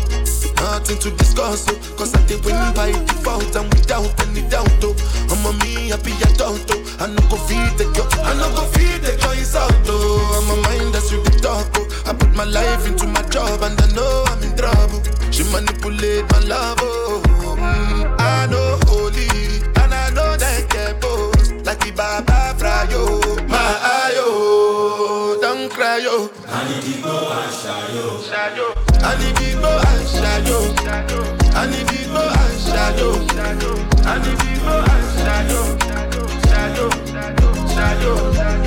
Nothing 0.56 0.98
to 0.98 1.10
discuss, 1.16 1.66
oh. 1.68 1.74
Cause 1.96 2.14
I 2.14 2.20
did 2.26 2.44
win 2.44 2.56
by 2.74 2.92
default 2.92 3.54
and 3.56 3.72
without 3.74 4.08
any 4.26 4.42
doubt, 4.48 4.68
oh. 4.82 4.94
I'm 5.30 5.44
a 5.46 5.52
me 5.64 5.88
happy 5.88 6.12
adult, 6.24 6.70
oh. 6.70 6.96
I 7.00 7.06
no 7.06 7.20
go 7.28 7.36
feed 7.36 7.76
the 7.76 7.84
girl, 7.96 8.08
I 8.24 8.34
no 8.34 8.48
go 8.56 8.64
feed 8.72 9.02
the 9.02 9.16
girl 9.20 9.32
insult, 9.32 9.74
oh. 9.88 10.36
I'm 10.36 10.50
a 10.58 10.62
mind 10.62 10.94
that's 10.94 11.10
you 11.12 11.22
the 11.22 11.30
talk, 11.40 11.68
oh. 11.76 12.02
I 12.06 12.12
put 12.14 12.34
my 12.34 12.44
life 12.44 12.86
into 12.86 13.06
my 13.06 13.22
job 13.28 13.62
and 13.62 13.78
I 13.80 13.86
know 13.92 14.24
I'm 14.28 14.42
in 14.42 14.56
trouble. 14.56 15.15
She 15.30 15.42
manipulate 15.52 16.24
my 16.32 16.38
love, 16.40 16.78
oh. 16.80 17.22
Mm, 17.58 18.16
I 18.20 18.46
know 18.46 18.78
holy 18.86 19.28
and 19.82 19.92
I 19.94 20.10
know 20.10 20.36
that 20.36 20.66
get 20.70 21.00
both. 21.00 21.52
Like 21.66 21.80
the 21.80 21.90
Baba 21.92 22.54
Frayo, 22.58 23.02
my 23.48 23.72
ayo, 24.06 25.40
don't 25.40 25.70
cry, 25.70 25.98
yo. 25.98 26.30
I 26.48 26.68
need 26.68 26.82
to 26.82 27.02
go 27.02 27.16
and 27.32 27.52
shayo. 27.52 28.06
I 29.02 29.12
need 29.18 29.36
to 29.36 29.60
go 29.60 29.72
and 29.90 30.06
shayo. 30.14 30.58
I 31.54 31.66
need 31.70 31.86
to 31.88 31.98
go 32.08 32.22
and 32.22 32.56
shayo. 32.66 33.08
I 34.06 34.18
need 34.22 34.38
to 34.38 34.50
go 34.64 34.74
and 34.92 35.06
shayo. 35.20 35.60
Shayo, 36.48 36.86
shayo, 37.74 38.14
shayo. 38.38 38.65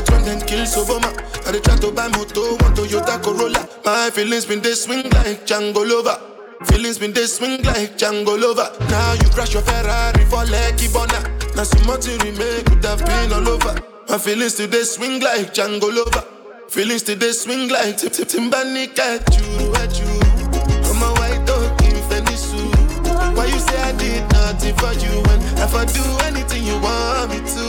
Dey 0.00 0.04
Port 0.04 0.08
Harcourt 0.08 0.10
when 0.10 0.24
them 0.24 0.40
kill 0.46 0.66
I 1.46 1.52
dey 1.52 1.60
try 1.60 1.76
to 1.76 1.92
buy 1.92 2.08
moto, 2.08 2.56
one 2.62 2.74
Toyota 2.74 3.22
Corolla. 3.22 3.68
My 3.84 4.10
feelings 4.10 4.44
been 4.44 4.60
they 4.60 4.74
swing 4.74 5.02
like 5.10 5.46
Django 5.46 5.86
Lover. 5.88 6.18
Feelings 6.66 6.98
been 6.98 7.12
they 7.12 7.26
swing 7.26 7.62
like 7.62 7.96
Django 7.96 8.38
Lover. 8.40 8.70
Now 8.90 9.12
you 9.14 9.28
crash 9.30 9.54
your 9.54 9.62
Ferrari 9.62 10.24
for 10.26 10.44
Lucky 10.46 10.88
Bona. 10.92 11.20
Now 11.56 11.62
some 11.64 11.86
more 11.86 11.96
to 11.98 12.10
remake 12.24 12.66
could 12.66 12.84
have 12.84 13.04
been 13.04 13.32
all 13.32 13.48
over. 13.48 13.80
My 14.08 14.18
feelings 14.18 14.54
today 14.54 14.82
swing 14.82 15.20
like 15.20 15.54
Django 15.54 15.88
Lover. 15.94 16.24
Feelings 16.68 17.02
today 17.02 17.32
swing 17.32 17.68
like 17.68 17.96
Tip 17.96 18.12
Tip 18.12 18.28
Timbani 18.28 18.88
at 18.98 19.24
you, 19.36 19.74
at 19.76 19.98
you. 19.98 20.10
I'm 20.84 21.02
a 21.02 21.12
white 21.18 21.44
dog 21.46 21.82
in 21.82 21.96
Venice. 22.08 22.52
Why 23.34 23.46
you 23.46 23.58
say 23.58 23.78
I 23.82 23.92
did 23.92 24.22
nothing 24.32 24.74
for 24.76 24.92
you 24.92 25.22
when 25.22 25.40
if 25.64 25.74
I 25.74 25.84
do 25.86 26.02
anything 26.26 26.64
you 26.64 26.78
want 26.80 27.30
me 27.30 27.38
to 27.38 27.67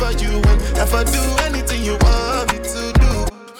for 0.00 0.12
you 0.22 0.32
when 0.44 0.58
if 0.82 0.92
I 0.94 1.04
do 1.04 1.22
anything 1.48 1.82
you 1.84 1.96
want 2.00 2.52
me 2.52 2.58
to 2.58 2.82
do? 3.02 3.12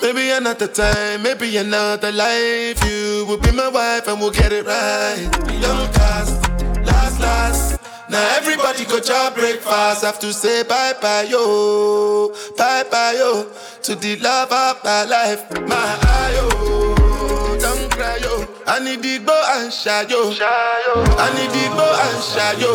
Maybe 0.03 0.31
another 0.31 0.67
time, 0.67 1.23
maybe 1.23 1.57
another 1.59 2.11
life. 2.11 2.79
You 2.89 3.27
will 3.29 3.39
be 3.39 3.53
my 3.53 3.69
wife 3.69 4.09
and 4.09 4.19
we'll 4.21 4.31
get 4.33 4.51
it 4.53 4.65
right. 4.67 5.29
Young 5.61 5.87
cast, 5.93 6.41
last, 6.89 7.21
last. 7.21 7.81
Now 8.09 8.25
everybody 8.39 8.85
go 8.87 8.99
to 8.99 9.33
breakfast. 9.35 10.03
Have 10.03 10.19
to 10.21 10.33
say 10.33 10.63
bye 10.65 10.95
bye 11.01 11.27
yo, 11.29 12.35
bye 12.57 12.85
bye 12.91 13.15
yo 13.19 13.47
to 13.83 13.95
the 13.95 14.17
love 14.17 14.51
of 14.51 14.83
my 14.83 15.05
life. 15.05 15.43
My 15.69 15.89
ayo, 16.19 17.61
don't 17.61 17.91
cry 17.93 18.17
yo. 18.25 18.47
I 18.67 18.79
need 18.83 19.03
to 19.03 19.19
go 19.21 19.37
and 19.57 19.71
shayo. 19.71 20.23
I 20.41 21.29
need 21.37 21.51
to 21.55 21.65
go 21.79 21.87
and 22.07 22.21
shayo. 22.33 22.73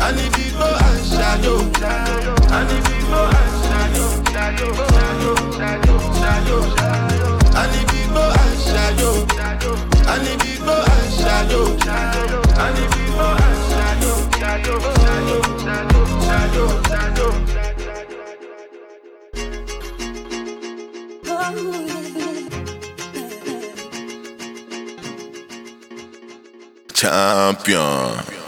I 0.00 0.12
need 0.12 0.32
to 0.32 0.44
go 0.58 0.68
and 0.86 0.97
go 1.36 3.20
and 3.28 3.52
shayo. 3.64 4.06
Shayo, 4.32 4.68
shayo, 4.94 5.32
shayo, 5.58 6.58
shayo. 6.78 7.30
I 7.54 7.64
need 7.72 7.88
to 7.88 8.00
go 8.14 8.24
and 8.42 8.56
shayo. 8.68 9.10
I 10.06 10.16
need 10.24 10.40
to 10.40 10.52
go 10.64 10.76
and 10.94 11.08
shayo. 11.18 11.62
I 12.56 12.68
need 12.74 12.90
to 12.92 13.02
go 13.16 13.26
and 13.44 13.58
shayo. 13.68 14.12
Shayo, 14.40 14.76
shayo, 15.02 15.38
shayo, 15.64 16.00
shayo, 16.24 16.66
shayo. 16.88 17.28
Champion. 26.94 28.37